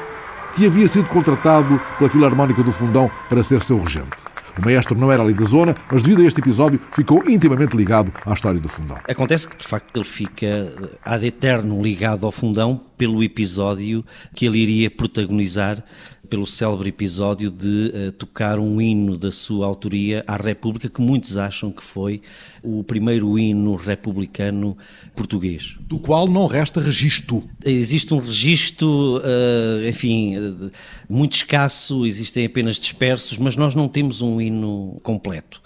que 0.55 0.67
havia 0.67 0.89
sido 0.89 1.09
contratado 1.09 1.81
pela 1.99 2.11
Filarmónica 2.11 2.63
do 2.63 2.73
Fundão 2.73 3.11
para 3.29 3.43
ser 3.43 3.63
seu 3.63 3.79
regente. 3.81 4.35
O 4.59 4.65
maestro 4.65 4.99
não 4.99 5.11
era 5.11 5.23
ali 5.23 5.35
da 5.35 5.45
zona, 5.45 5.75
mas 5.91 6.03
devido 6.03 6.23
a 6.23 6.27
este 6.27 6.41
episódio 6.41 6.81
ficou 6.93 7.23
intimamente 7.29 7.77
ligado 7.77 8.13
à 8.25 8.33
história 8.33 8.61
do 8.61 8.69
Fundão. 8.69 8.99
Acontece 9.09 9.49
que, 9.49 9.57
de 9.57 9.67
facto, 9.67 9.97
ele 9.97 10.05
fica 10.05 10.97
ad 11.05 11.27
eterno 11.27 11.83
ligado 11.83 12.25
ao 12.25 12.33
Fundão 12.33 12.81
pelo 12.97 13.23
episódio 13.23 14.05
que 14.35 14.47
ele 14.47 14.59
iria 14.59 14.91
protagonizar 14.91 15.85
pelo 16.29 16.47
célebre 16.47 16.89
episódio 16.89 17.51
de 17.51 17.93
uh, 17.95 18.13
tocar 18.13 18.59
um 18.59 18.81
hino 18.81 19.17
da 19.17 19.31
sua 19.31 19.67
autoria 19.67 20.25
à 20.27 20.37
República, 20.37 20.89
que 20.89 21.01
muitos 21.01 21.37
acham 21.37 21.71
que 21.71 21.83
foi 21.83 22.23
o 22.63 22.83
primeiro 22.83 23.39
hino 23.39 23.77
republicano 23.77 24.77
português. 25.15 25.77
Do 25.81 25.99
qual 25.99 26.27
não 26.27 26.47
resta 26.47 26.81
registro. 26.81 27.45
Existe 27.65 28.13
um 28.13 28.19
registro, 28.19 29.19
uh, 29.19 29.89
enfim, 29.89 30.37
uh, 30.37 30.71
muito 31.09 31.35
escasso, 31.35 32.07
existem 32.07 32.47
apenas 32.47 32.77
dispersos, 32.77 33.39
mas 33.39 33.57
nós 33.57 33.75
não 33.75 33.89
temos 33.89 34.23
um 34.23 34.41
hino 34.45 34.99
completo. 35.03 35.61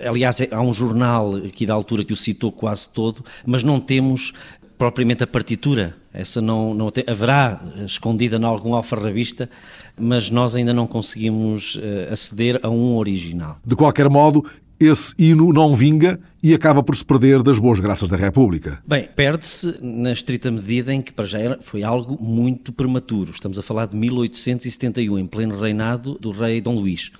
Aliás, 0.00 0.40
é, 0.40 0.48
há 0.50 0.60
um 0.60 0.74
jornal 0.74 1.36
aqui 1.36 1.66
da 1.66 1.74
altura 1.74 2.04
que 2.04 2.12
o 2.12 2.16
citou 2.16 2.50
quase 2.50 2.88
todo, 2.88 3.24
mas 3.46 3.62
não 3.62 3.78
temos 3.80 4.32
propriamente 4.78 5.22
a 5.22 5.26
partitura. 5.26 5.94
Essa 6.12 6.40
não, 6.40 6.74
não 6.74 6.90
tem, 6.90 7.04
haverá 7.06 7.62
escondida 7.86 8.36
em 8.36 8.44
algum 8.44 8.74
alfarrabista, 8.74 9.48
mas 9.96 10.28
nós 10.28 10.54
ainda 10.54 10.74
não 10.74 10.86
conseguimos 10.86 11.76
uh, 11.76 12.12
aceder 12.12 12.58
a 12.62 12.68
um 12.68 12.96
original. 12.96 13.58
De 13.64 13.76
qualquer 13.76 14.10
modo, 14.10 14.44
esse 14.80 15.14
hino 15.16 15.52
não 15.52 15.72
vinga 15.72 16.18
e 16.42 16.52
acaba 16.52 16.82
por 16.82 16.96
se 16.96 17.04
perder 17.04 17.42
das 17.42 17.60
boas 17.60 17.78
graças 17.78 18.10
da 18.10 18.16
República. 18.16 18.82
Bem, 18.84 19.08
perde-se 19.14 19.78
na 19.80 20.12
estrita 20.12 20.50
medida 20.50 20.92
em 20.92 21.00
que 21.00 21.12
para 21.12 21.24
já 21.24 21.38
era, 21.38 21.58
foi 21.62 21.84
algo 21.84 22.20
muito 22.20 22.72
prematuro. 22.72 23.30
Estamos 23.30 23.58
a 23.58 23.62
falar 23.62 23.86
de 23.86 23.96
1871, 23.96 25.18
em 25.20 25.26
pleno 25.26 25.56
reinado 25.56 26.18
do 26.20 26.32
rei 26.32 26.60
Dom 26.60 26.74
Luís. 26.74 27.12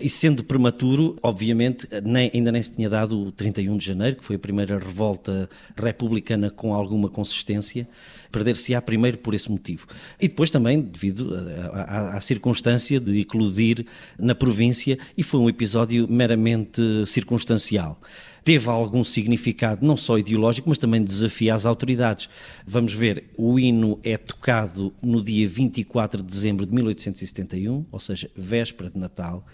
E 0.00 0.08
sendo 0.08 0.44
prematuro, 0.44 1.18
obviamente, 1.20 1.88
nem, 2.04 2.30
ainda 2.32 2.52
nem 2.52 2.62
se 2.62 2.72
tinha 2.72 2.88
dado 2.88 3.20
o 3.20 3.32
31 3.32 3.76
de 3.76 3.84
janeiro, 3.84 4.16
que 4.16 4.24
foi 4.24 4.36
a 4.36 4.38
primeira 4.38 4.78
revolta 4.78 5.50
republicana 5.76 6.50
com 6.50 6.72
alguma 6.72 7.08
consistência, 7.08 7.88
perder-se-á 8.30 8.80
primeiro 8.80 9.18
por 9.18 9.34
esse 9.34 9.50
motivo. 9.50 9.88
E 10.20 10.28
depois 10.28 10.50
também 10.50 10.80
devido 10.80 11.34
à, 11.72 12.20
circunstância 12.20 13.00
de 13.00 13.18
eclodir 13.18 13.84
na 14.16 14.36
província, 14.36 14.96
e 15.16 15.22
foi 15.24 15.40
um 15.40 15.48
episódio 15.48 16.06
meramente 16.08 16.80
circunstancial 17.04 18.00
teve 18.44 18.68
algum 18.68 19.04
significado 19.04 19.86
não 19.86 19.96
só 19.96 20.18
ideológico, 20.18 20.68
mas 20.68 20.78
também 20.78 21.02
desafia 21.02 21.54
as 21.54 21.66
autoridades. 21.66 22.28
Vamos 22.66 22.92
ver, 22.92 23.24
o 23.36 23.58
hino 23.58 23.98
é 24.02 24.16
tocado 24.16 24.92
no 25.02 25.22
dia 25.22 25.48
24 25.48 26.22
de 26.22 26.28
dezembro 26.28 26.66
de 26.66 26.74
1871, 26.74 27.86
ou 27.90 28.00
seja, 28.00 28.30
véspera 28.36 28.90
de 28.90 28.98
Natal, 28.98 29.44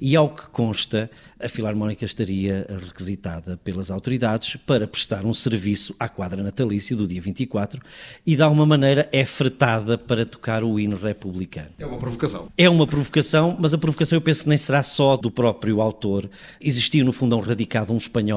e 0.00 0.16
ao 0.16 0.30
que 0.30 0.48
consta, 0.48 1.10
a 1.38 1.46
Filarmónica 1.46 2.06
estaria 2.06 2.66
requisitada 2.86 3.58
pelas 3.58 3.90
autoridades 3.90 4.56
para 4.56 4.88
prestar 4.88 5.26
um 5.26 5.34
serviço 5.34 5.94
à 6.00 6.08
quadra 6.08 6.42
natalícia 6.42 6.96
do 6.96 7.06
dia 7.06 7.20
24 7.20 7.82
e, 8.26 8.34
de 8.34 8.42
alguma 8.42 8.64
maneira, 8.64 9.06
é 9.12 9.26
fretada 9.26 9.98
para 9.98 10.24
tocar 10.24 10.64
o 10.64 10.80
hino 10.80 10.96
republicano. 10.96 11.68
É 11.78 11.84
uma 11.84 11.98
provocação. 11.98 12.48
É 12.56 12.70
uma 12.70 12.86
provocação, 12.86 13.54
mas 13.60 13.74
a 13.74 13.78
provocação 13.78 14.16
eu 14.16 14.22
penso 14.22 14.44
que 14.44 14.48
nem 14.48 14.56
será 14.56 14.82
só 14.82 15.18
do 15.18 15.30
próprio 15.30 15.82
autor. 15.82 16.30
Existia, 16.58 17.04
no 17.04 17.12
fundo, 17.12 17.36
um 17.36 17.40
radicado, 17.40 17.92
um 17.92 17.98
espanhol, 17.98 18.29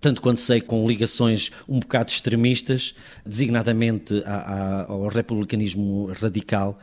tanto 0.00 0.22
quanto 0.22 0.40
sei, 0.40 0.60
com 0.60 0.88
ligações 0.88 1.50
um 1.68 1.78
bocado 1.78 2.10
extremistas, 2.10 2.94
designadamente 3.24 4.22
ao 4.88 5.08
republicanismo 5.08 6.10
radical. 6.20 6.78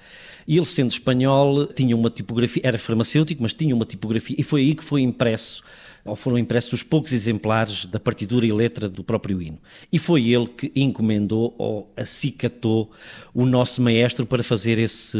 E 0.47 0.56
ele, 0.56 0.65
sendo 0.65 0.91
espanhol, 0.91 1.65
tinha 1.65 1.95
uma 1.95 2.12
tipografia, 2.12 2.62
era 2.63 2.78
farmacêutico, 2.78 3.41
mas 3.41 3.56
tinha 3.56 3.76
uma 3.76 3.86
tipografia, 3.86 4.36
e 4.38 4.43
foi 4.43 4.62
aí 4.62 4.76
que 4.76 4.84
foi 4.84 5.02
impresso 5.02 5.63
ou 6.06 6.15
foram 6.15 6.38
impressos 6.38 6.71
os 6.73 6.84
poucos 6.84 7.12
exemplares 7.12 7.86
da 7.86 8.00
partitura 8.00 8.45
e 8.45 8.52
letra 8.52 8.88
do 8.88 9.04
próprio 9.04 9.41
hino. 9.41 9.60
E 9.91 10.00
foi 10.00 10.30
ele 10.30 10.47
que 10.47 10.71
encomendou 10.73 11.54
ou 11.58 11.91
acicatou 11.97 12.89
o 13.34 13.45
nosso 13.45 13.82
maestro 13.82 14.26
para 14.26 14.41
fazer 14.41 14.80
esse 14.80 15.17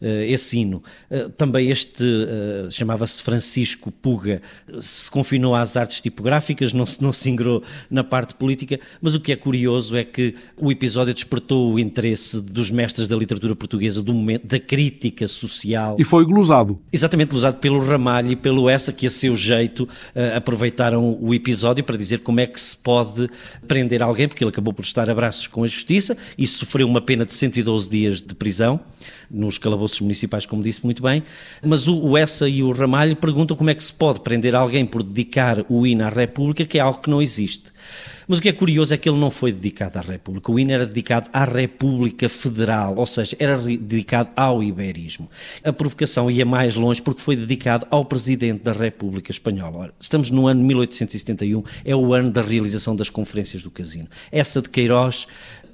esse 0.00 0.58
hino. 0.58 0.82
Eh, 1.10 1.28
também 1.36 1.70
este 1.70 2.04
eh, 2.04 2.70
chamava-se 2.70 3.22
Francisco 3.22 3.90
Puga, 3.90 4.40
se 4.78 5.10
confinou 5.10 5.54
às 5.54 5.76
artes 5.76 6.00
tipográficas, 6.00 6.72
não 6.72 6.86
se, 6.86 7.02
não 7.02 7.12
se 7.12 7.28
ingrou 7.28 7.62
na 7.90 8.04
parte 8.04 8.34
política, 8.34 8.78
mas 9.00 9.14
o 9.14 9.20
que 9.20 9.32
é 9.32 9.36
curioso 9.36 9.96
é 9.96 10.04
que 10.04 10.34
o 10.56 10.70
episódio 10.70 11.12
despertou 11.12 11.72
o 11.72 11.78
interesse 11.78 12.40
dos 12.40 12.70
mestres 12.70 13.08
da 13.08 13.16
literatura 13.16 13.56
portuguesa 13.56 14.02
do 14.02 14.14
momento, 14.14 14.46
da 14.46 14.60
crítica 14.60 15.26
social. 15.26 15.96
E 15.98 16.04
foi 16.04 16.24
glosado. 16.24 16.78
Exatamente, 16.92 17.30
glosado 17.30 17.56
pelo 17.56 17.84
Ramalho 17.84 18.32
e 18.32 18.36
pelo 18.36 18.68
Essa, 18.68 18.92
que 18.92 19.06
a 19.06 19.10
seu 19.10 19.36
jeito 19.36 19.88
aproveitaram 20.34 21.18
o 21.20 21.34
episódio 21.34 21.82
para 21.82 21.96
dizer 21.96 22.20
como 22.20 22.40
é 22.40 22.46
que 22.46 22.60
se 22.60 22.76
pode 22.76 23.28
prender 23.66 24.02
alguém, 24.02 24.28
porque 24.28 24.44
ele 24.44 24.50
acabou 24.50 24.72
por 24.72 24.84
estar 24.84 25.08
a 25.10 25.14
braços 25.14 25.46
com 25.46 25.64
a 25.64 25.66
justiça 25.66 26.16
e 26.36 26.46
sofreu 26.46 26.86
uma 26.86 27.00
pena 27.00 27.24
de 27.24 27.32
112 27.32 27.88
dias 27.88 28.22
de 28.22 28.34
prisão 28.34 28.80
nos 29.30 29.58
calabouços 29.58 29.87
arcabouços 29.88 30.00
municipais, 30.00 30.46
como 30.46 30.62
disse 30.62 30.84
muito 30.84 31.02
bem, 31.02 31.22
mas 31.64 31.88
o, 31.88 31.98
o 31.98 32.18
Essa 32.18 32.48
e 32.48 32.62
o 32.62 32.70
Ramalho 32.70 33.16
perguntam 33.16 33.56
como 33.56 33.70
é 33.70 33.74
que 33.74 33.82
se 33.82 33.92
pode 33.92 34.20
prender 34.20 34.54
alguém 34.54 34.84
por 34.84 35.02
dedicar 35.02 35.64
o 35.68 35.86
hino 35.86 36.04
à 36.04 36.08
República, 36.08 36.64
que 36.64 36.78
é 36.78 36.80
algo 36.80 37.00
que 37.00 37.10
não 37.10 37.20
existe. 37.20 37.72
Mas 38.28 38.38
o 38.38 38.42
que 38.42 38.50
é 38.50 38.52
curioso 38.52 38.92
é 38.92 38.98
que 38.98 39.08
ele 39.08 39.16
não 39.16 39.30
foi 39.30 39.50
dedicado 39.50 39.98
à 39.98 40.02
República. 40.02 40.52
O 40.52 40.58
hino 40.58 40.70
era 40.70 40.84
dedicado 40.84 41.30
à 41.32 41.44
República 41.44 42.28
Federal, 42.28 42.94
ou 42.98 43.06
seja, 43.06 43.34
era 43.38 43.56
dedicado 43.56 44.28
ao 44.36 44.62
iberismo. 44.62 45.30
A 45.64 45.72
provocação 45.72 46.30
ia 46.30 46.44
mais 46.44 46.74
longe 46.74 47.00
porque 47.00 47.22
foi 47.22 47.34
dedicado 47.34 47.86
ao 47.90 48.04
Presidente 48.04 48.60
da 48.60 48.72
República 48.72 49.30
Espanhola. 49.30 49.94
estamos 49.98 50.30
no 50.30 50.46
ano 50.46 50.62
1871, 50.62 51.64
é 51.86 51.96
o 51.96 52.12
ano 52.12 52.30
da 52.30 52.42
realização 52.42 52.94
das 52.94 53.08
conferências 53.08 53.62
do 53.62 53.70
Casino. 53.70 54.08
Essa 54.30 54.60
de 54.60 54.68
Queiroz 54.68 55.26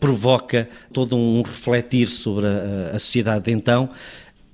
provoca 0.04 0.68
todo 0.92 1.16
um 1.16 1.40
refletir 1.40 2.10
sobre 2.10 2.46
a, 2.46 2.90
a 2.94 2.98
sociedade 2.98 3.44
de 3.44 3.52
então 3.52 3.88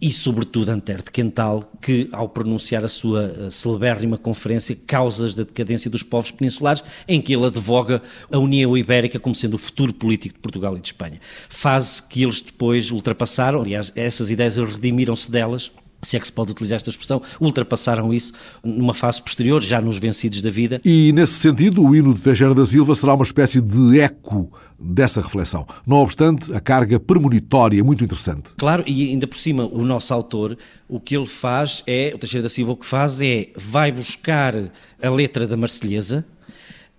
e, 0.00 0.08
sobretudo, 0.08 0.70
Antero 0.70 1.02
de 1.02 1.10
Quental, 1.10 1.68
que, 1.82 2.08
ao 2.12 2.28
pronunciar 2.28 2.84
a 2.84 2.88
sua 2.88 3.24
eh, 3.24 3.50
celebérrima 3.50 4.16
conferência 4.16 4.78
Causas 4.86 5.34
da 5.34 5.42
Decadência 5.42 5.90
dos 5.90 6.04
Povos 6.04 6.30
Peninsulares, 6.30 6.84
em 7.06 7.20
que 7.20 7.34
ele 7.34 7.44
advoga 7.44 8.00
a 8.32 8.38
União 8.38 8.78
Ibérica 8.78 9.18
como 9.18 9.34
sendo 9.34 9.54
o 9.54 9.58
futuro 9.58 9.92
político 9.92 10.36
de 10.36 10.40
Portugal 10.40 10.76
e 10.76 10.80
de 10.80 10.86
Espanha. 10.86 11.20
Fase 11.48 12.00
que 12.02 12.22
eles 12.22 12.40
depois 12.40 12.92
ultrapassaram, 12.92 13.60
aliás, 13.60 13.92
essas 13.96 14.30
ideias 14.30 14.56
redimiram-se 14.56 15.30
delas 15.30 15.72
se 16.02 16.16
é 16.16 16.20
que 16.20 16.26
se 16.26 16.32
pode 16.32 16.52
utilizar 16.52 16.76
esta 16.76 16.90
expressão, 16.90 17.22
ultrapassaram 17.40 18.12
isso 18.12 18.32
numa 18.64 18.94
fase 18.94 19.20
posterior, 19.20 19.62
já 19.62 19.80
nos 19.80 19.98
vencidos 19.98 20.40
da 20.42 20.50
vida. 20.50 20.80
E, 20.84 21.12
nesse 21.12 21.34
sentido, 21.34 21.84
o 21.84 21.94
hino 21.94 22.14
de 22.14 22.20
Teixeira 22.20 22.54
da 22.54 22.64
Silva 22.64 22.94
será 22.94 23.14
uma 23.14 23.24
espécie 23.24 23.60
de 23.60 24.00
eco 24.00 24.50
dessa 24.78 25.20
reflexão. 25.20 25.66
Não 25.86 25.98
obstante, 25.98 26.52
a 26.54 26.60
carga 26.60 26.98
premonitória 26.98 27.78
é 27.78 27.82
muito 27.82 28.02
interessante. 28.02 28.54
Claro, 28.56 28.82
e 28.86 29.10
ainda 29.10 29.26
por 29.26 29.36
cima, 29.36 29.66
o 29.66 29.84
nosso 29.84 30.14
autor, 30.14 30.56
o 30.88 30.98
que 30.98 31.16
ele 31.16 31.26
faz 31.26 31.82
é, 31.86 32.12
o 32.14 32.18
Teixeira 32.18 32.44
da 32.44 32.48
Silva 32.48 32.72
o 32.72 32.76
que 32.76 32.86
faz 32.86 33.20
é, 33.20 33.48
vai 33.56 33.92
buscar 33.92 34.54
a 35.02 35.10
letra 35.10 35.46
da 35.46 35.56
Marselhesa 35.56 36.24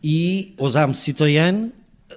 e, 0.03 0.53
os 0.57 0.75
âmes 0.75 0.99
citoyen, 0.99 1.71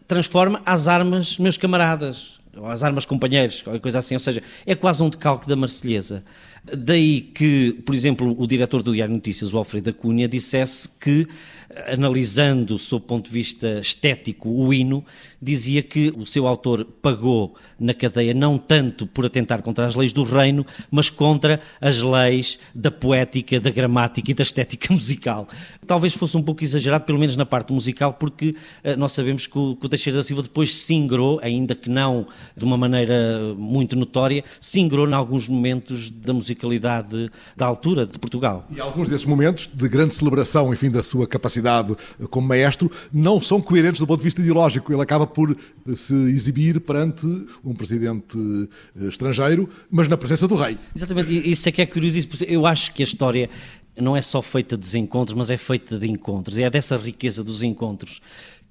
transforma 0.06 0.60
as 0.64 0.88
armas 0.88 1.38
meus 1.38 1.56
camaradas, 1.56 2.38
ou 2.56 2.66
as 2.66 2.82
armas 2.82 3.04
companheiros, 3.04 3.62
qualquer 3.62 3.80
coisa 3.80 3.98
assim, 3.98 4.14
ou 4.14 4.20
seja, 4.20 4.42
é 4.66 4.74
quase 4.74 5.02
um 5.02 5.08
decalque 5.08 5.48
da 5.48 5.56
Marselhesa. 5.56 6.24
Daí 6.72 7.20
que, 7.20 7.74
por 7.84 7.94
exemplo, 7.94 8.34
o 8.38 8.46
diretor 8.46 8.82
do 8.82 8.94
Diário 8.94 9.14
Notícias, 9.14 9.52
o 9.52 9.58
Alfredo 9.58 9.92
Cunha, 9.92 10.26
dissesse 10.26 10.88
que, 10.98 11.26
analisando 11.86 12.78
sob 12.78 13.04
o 13.04 13.06
ponto 13.06 13.26
de 13.26 13.32
vista 13.32 13.80
estético 13.80 14.48
o 14.48 14.72
hino, 14.72 15.04
dizia 15.44 15.82
que 15.82 16.10
o 16.16 16.24
seu 16.24 16.46
autor 16.46 16.86
pagou 17.02 17.54
na 17.78 17.92
cadeia 17.92 18.32
não 18.32 18.56
tanto 18.56 19.06
por 19.06 19.26
atentar 19.26 19.60
contra 19.60 19.86
as 19.86 19.94
leis 19.94 20.12
do 20.12 20.22
reino, 20.22 20.64
mas 20.90 21.10
contra 21.10 21.60
as 21.80 22.00
leis 22.00 22.58
da 22.74 22.90
poética, 22.90 23.60
da 23.60 23.70
gramática 23.70 24.30
e 24.30 24.34
da 24.34 24.42
estética 24.42 24.92
musical. 24.94 25.46
Talvez 25.86 26.14
fosse 26.14 26.34
um 26.34 26.42
pouco 26.42 26.64
exagerado, 26.64 27.04
pelo 27.04 27.18
menos 27.18 27.36
na 27.36 27.44
parte 27.44 27.74
musical, 27.74 28.14
porque 28.14 28.56
uh, 28.82 28.96
nós 28.96 29.12
sabemos 29.12 29.46
que 29.46 29.58
o, 29.58 29.76
que 29.76 29.88
Teixeira 29.88 30.18
da 30.18 30.24
Silva 30.24 30.42
depois 30.42 30.74
se 30.74 30.94
ingrou, 30.94 31.38
ainda 31.42 31.74
que 31.74 31.90
não 31.90 32.26
de 32.56 32.64
uma 32.64 32.78
maneira 32.78 33.54
muito 33.54 33.94
notória, 33.94 34.42
se 34.58 34.80
ingrou 34.80 35.06
em 35.06 35.12
alguns 35.12 35.46
momentos 35.46 36.08
da 36.10 36.32
musicalidade 36.54 37.30
da 37.56 37.66
altura 37.66 38.06
de 38.06 38.18
Portugal. 38.18 38.66
E 38.74 38.80
alguns 38.80 39.08
desses 39.08 39.26
momentos 39.26 39.68
de 39.72 39.88
grande 39.88 40.14
celebração, 40.14 40.72
enfim, 40.72 40.90
da 40.90 41.02
sua 41.02 41.26
capacidade 41.26 41.94
como 42.30 42.48
maestro, 42.48 42.90
não 43.12 43.40
são 43.40 43.60
coerentes 43.60 44.00
do 44.00 44.06
ponto 44.06 44.18
de 44.20 44.24
vista 44.24 44.40
ideológico. 44.40 44.92
Ele 44.92 45.02
acaba 45.02 45.26
por 45.26 45.56
se 45.94 46.14
exibir 46.30 46.80
perante 46.80 47.26
um 47.64 47.74
presidente 47.74 48.38
eh, 48.96 49.06
estrangeiro, 49.06 49.68
mas 49.90 50.08
na 50.08 50.16
presença 50.16 50.48
do 50.48 50.54
rei. 50.54 50.78
Exatamente, 50.94 51.50
isso 51.50 51.68
é 51.68 51.72
que 51.72 51.82
é 51.82 51.86
curioso. 51.86 52.26
Eu 52.46 52.66
acho 52.66 52.92
que 52.92 53.02
a 53.02 53.06
história 53.06 53.50
não 54.00 54.16
é 54.16 54.22
só 54.22 54.42
feita 54.42 54.76
de 54.76 54.82
desencontros, 54.82 55.36
mas 55.36 55.50
é 55.50 55.56
feita 55.56 55.98
de 55.98 56.10
encontros. 56.10 56.56
E 56.56 56.62
é 56.62 56.70
dessa 56.70 56.96
riqueza 56.96 57.42
dos 57.44 57.62
encontros 57.62 58.20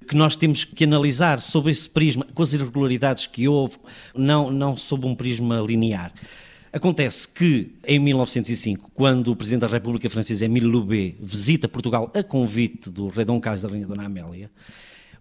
que 0.06 0.16
nós 0.16 0.36
temos 0.36 0.64
que 0.64 0.84
analisar 0.84 1.40
sobre 1.40 1.72
esse 1.72 1.88
prisma, 1.88 2.26
com 2.34 2.42
as 2.42 2.52
irregularidades 2.52 3.26
que 3.26 3.48
houve, 3.48 3.78
não, 4.14 4.50
não 4.50 4.76
sob 4.76 5.06
um 5.06 5.14
prisma 5.14 5.60
linear. 5.60 6.12
Acontece 6.74 7.28
que, 7.28 7.70
em 7.86 8.00
1905, 8.00 8.90
quando 8.92 9.28
o 9.28 9.36
Presidente 9.36 9.60
da 9.60 9.68
República 9.68 10.10
Francesa, 10.10 10.44
Émile 10.44 10.66
Loubet, 10.66 11.14
visita 11.20 11.68
Portugal 11.68 12.10
a 12.12 12.20
convite 12.20 12.90
do 12.90 13.06
rei 13.10 13.24
Dom 13.24 13.40
Carlos 13.40 13.62
da 13.62 13.68
Rainha 13.68 13.86
Dona 13.86 14.06
Amélia, 14.06 14.50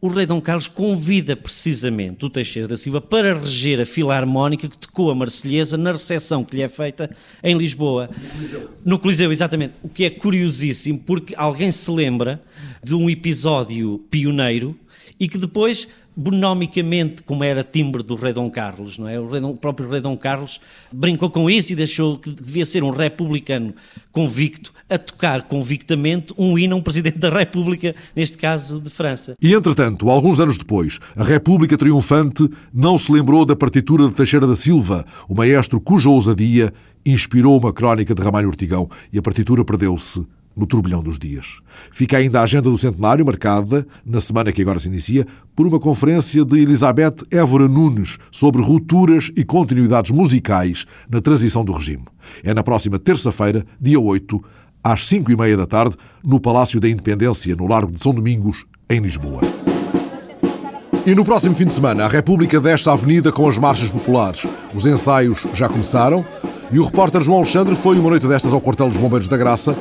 o 0.01 0.07
rei 0.07 0.25
Dom 0.25 0.41
Carlos 0.41 0.67
convida 0.67 1.35
precisamente 1.35 2.25
o 2.25 2.29
Teixeira 2.31 2.67
da 2.67 2.75
Silva 2.75 2.99
para 2.99 3.39
reger 3.39 3.79
a 3.79 3.85
filarmónica 3.85 4.67
que 4.67 4.75
tocou 4.75 5.11
a 5.11 5.15
Marselhesa 5.15 5.77
na 5.77 5.91
recepção 5.91 6.43
que 6.43 6.55
lhe 6.55 6.63
é 6.63 6.67
feita 6.67 7.15
em 7.43 7.55
Lisboa. 7.55 8.09
No 8.09 8.29
Coliseu. 8.31 8.69
No 8.83 8.97
Coliseu, 8.97 9.31
exatamente. 9.31 9.75
O 9.83 9.89
que 9.89 10.05
é 10.05 10.09
curiosíssimo, 10.09 10.97
porque 11.05 11.35
alguém 11.37 11.71
se 11.71 11.91
lembra 11.91 12.41
de 12.83 12.95
um 12.95 13.07
episódio 13.11 13.99
pioneiro 14.09 14.75
e 15.19 15.29
que 15.29 15.37
depois 15.37 15.87
bonomicamente, 16.15 17.23
como 17.23 17.43
era 17.43 17.63
timbre 17.63 18.03
do 18.03 18.15
rei 18.15 18.33
Dom 18.33 18.49
Carlos, 18.49 18.97
não 18.97 19.07
é? 19.07 19.19
O, 19.19 19.27
Dom, 19.27 19.49
o, 19.51 19.57
próprio 19.57 19.89
rei 19.89 20.01
Dom 20.01 20.15
Carlos 20.15 20.59
brincou 20.91 21.29
com 21.29 21.49
isso 21.49 21.73
e 21.73 21.75
deixou 21.75 22.17
que 22.17 22.29
devia 22.29 22.65
ser 22.65 22.83
um 22.83 22.91
republicano 22.91 23.73
convicto 24.11 24.71
a 24.89 24.97
tocar 24.97 25.43
convictamente 25.43 26.33
um 26.37 26.57
hino 26.57 26.75
a 26.75 26.77
um 26.77 26.81
presidente 26.81 27.17
da 27.17 27.29
República, 27.29 27.95
neste 28.15 28.37
caso 28.37 28.79
de 28.79 28.89
França. 28.89 29.35
E, 29.41 29.53
entretanto, 29.53 30.09
alguns 30.09 30.39
anos 30.39 30.57
depois, 30.57 30.99
a 31.15 31.23
República 31.23 31.77
Triunfante 31.77 32.47
não 32.73 32.97
se 32.97 33.11
lembrou 33.11 33.45
da 33.45 33.55
partitura 33.55 34.07
de 34.07 34.15
Teixeira 34.15 34.45
da 34.45 34.55
Silva, 34.55 35.05
o 35.27 35.33
maestro 35.33 35.81
cuja 35.81 36.09
ousadia 36.09 36.71
inspirou 37.05 37.59
uma 37.59 37.73
crónica 37.73 38.15
de 38.15 38.21
Ramalho 38.21 38.47
Ortigão 38.47 38.89
e 39.11 39.17
a 39.17 39.21
partitura 39.21 39.65
perdeu-se 39.65 40.25
no 40.55 40.65
turbilhão 40.65 41.01
dos 41.01 41.17
dias. 41.17 41.59
Fica 41.91 42.17
ainda 42.17 42.39
a 42.39 42.43
agenda 42.43 42.69
do 42.69 42.77
centenário, 42.77 43.25
marcada, 43.25 43.85
na 44.05 44.21
semana 44.21 44.51
que 44.51 44.61
agora 44.61 44.79
se 44.79 44.87
inicia, 44.87 45.25
por 45.55 45.67
uma 45.67 45.79
conferência 45.79 46.45
de 46.45 46.59
Elizabeth 46.59 47.15
Évora 47.31 47.67
Nunes 47.67 48.17
sobre 48.31 48.61
rupturas 48.61 49.31
e 49.35 49.43
continuidades 49.43 50.11
musicais 50.11 50.85
na 51.09 51.21
transição 51.21 51.63
do 51.63 51.73
regime. 51.73 52.03
É 52.43 52.53
na 52.53 52.63
próxima 52.63 52.99
terça-feira, 52.99 53.65
dia 53.79 53.99
8, 53.99 54.43
às 54.83 55.07
5 55.07 55.31
e 55.31 55.37
meia 55.37 55.57
da 55.57 55.65
tarde, 55.65 55.95
no 56.23 56.39
Palácio 56.39 56.79
da 56.79 56.89
Independência, 56.89 57.55
no 57.55 57.67
Largo 57.67 57.91
de 57.91 58.01
São 58.01 58.13
Domingos, 58.13 58.65
em 58.89 58.99
Lisboa. 58.99 59.62
E 61.05 61.13
no 61.13 61.25
próximo 61.25 61.53
fim 61.53 61.65
de 61.65 61.73
semana, 61.73 62.05
a 62.05 62.07
República 62.07 62.61
desce 62.61 62.87
a 62.89 62.93
avenida 62.93 63.29
com 63.29 63.47
as 63.49 63.57
marchas 63.57 63.89
populares. 63.89 64.47
Os 64.73 64.85
ensaios 64.85 65.45
já 65.53 65.67
começaram 65.67 66.25
e 66.71 66.79
o 66.79 66.85
repórter 66.85 67.21
João 67.21 67.39
Alexandre 67.39 67.75
foi 67.75 67.99
uma 67.99 68.09
noite 68.09 68.25
destas 68.25 68.53
ao 68.53 68.61
quartel 68.61 68.87
dos 68.87 68.97
Bombeiros 68.97 69.27
da 69.27 69.35
Graça 69.35 69.75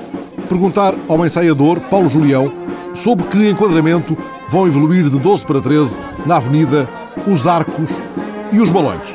perguntar 0.49 0.93
ao 1.09 1.25
ensaiador 1.25 1.81
Paulo 1.81 2.09
Julião 2.09 2.53
sobre 2.93 3.25
que 3.27 3.49
enquadramento 3.49 4.19
vão 4.49 4.67
evoluir 4.67 5.09
de 5.09 5.19
12 5.19 5.47
para 5.47 5.61
13 5.61 6.01
na 6.27 6.39
Avenida 6.39 6.89
os 7.27 7.47
arcos 7.47 7.91
e 8.51 8.61
os 8.61 8.71
balões. 8.71 9.15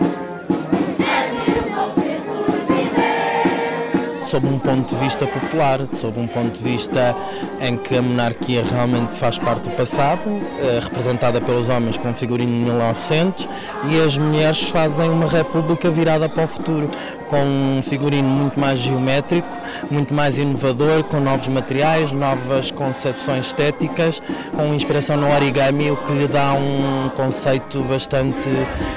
Sob 4.29 4.47
um 4.47 4.59
ponto 4.59 4.93
de 4.93 5.01
vista 5.01 5.25
popular, 5.25 5.85
sob 5.85 6.19
um 6.19 6.27
ponto 6.27 6.57
de 6.57 6.63
vista 6.63 7.15
em 7.61 7.77
que 7.77 7.95
a 7.95 8.01
monarquia 8.01 8.63
realmente 8.63 9.15
faz 9.15 9.39
parte 9.39 9.69
do 9.69 9.75
passado, 9.75 10.21
eh, 10.59 10.79
representada 10.83 11.39
pelos 11.39 11.69
homens 11.69 11.97
com 11.97 12.13
figurino 12.13 12.51
de 12.51 12.65
1900, 12.65 13.47
e 13.89 14.01
as 14.01 14.17
mulheres 14.17 14.63
fazem 14.69 15.09
uma 15.09 15.27
república 15.27 15.89
virada 15.89 16.27
para 16.27 16.43
o 16.43 16.47
futuro, 16.47 16.89
com 17.29 17.41
um 17.41 17.81
figurino 17.81 18.27
muito 18.27 18.59
mais 18.59 18.79
geométrico, 18.79 19.55
muito 19.89 20.13
mais 20.13 20.37
inovador, 20.37 21.03
com 21.05 21.19
novos 21.19 21.47
materiais, 21.47 22.11
novas 22.11 22.69
concepções 22.71 23.47
estéticas, 23.47 24.21
com 24.53 24.73
inspiração 24.73 25.15
no 25.17 25.31
origami, 25.33 25.91
o 25.91 25.97
que 25.97 26.11
lhe 26.11 26.27
dá 26.27 26.53
um 26.53 27.09
conceito 27.15 27.81
bastante 27.83 28.49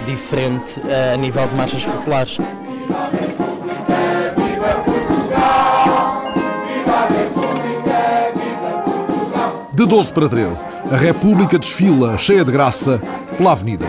diferente 0.06 0.80
eh, 0.88 1.14
a 1.14 1.16
nível 1.16 1.46
de 1.46 1.54
marchas 1.54 1.86
populares. 1.86 2.38
De 9.80 9.86
12 9.86 10.12
para 10.12 10.28
13, 10.28 10.66
a 10.92 10.96
República 10.98 11.58
desfila, 11.58 12.18
cheia 12.18 12.44
de 12.44 12.52
graça, 12.52 13.00
pela 13.38 13.52
Avenida. 13.52 13.86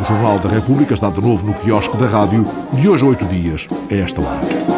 O 0.00 0.04
Jornal 0.04 0.38
da 0.38 0.48
República 0.48 0.94
está 0.94 1.10
de 1.10 1.20
novo 1.20 1.44
no 1.44 1.52
quiosque 1.52 1.96
da 1.96 2.06
rádio, 2.06 2.46
de 2.72 2.88
hoje 2.88 3.04
a 3.04 3.08
oito 3.08 3.24
dias, 3.24 3.66
a 3.90 3.94
esta 3.96 4.20
hora. 4.20 4.75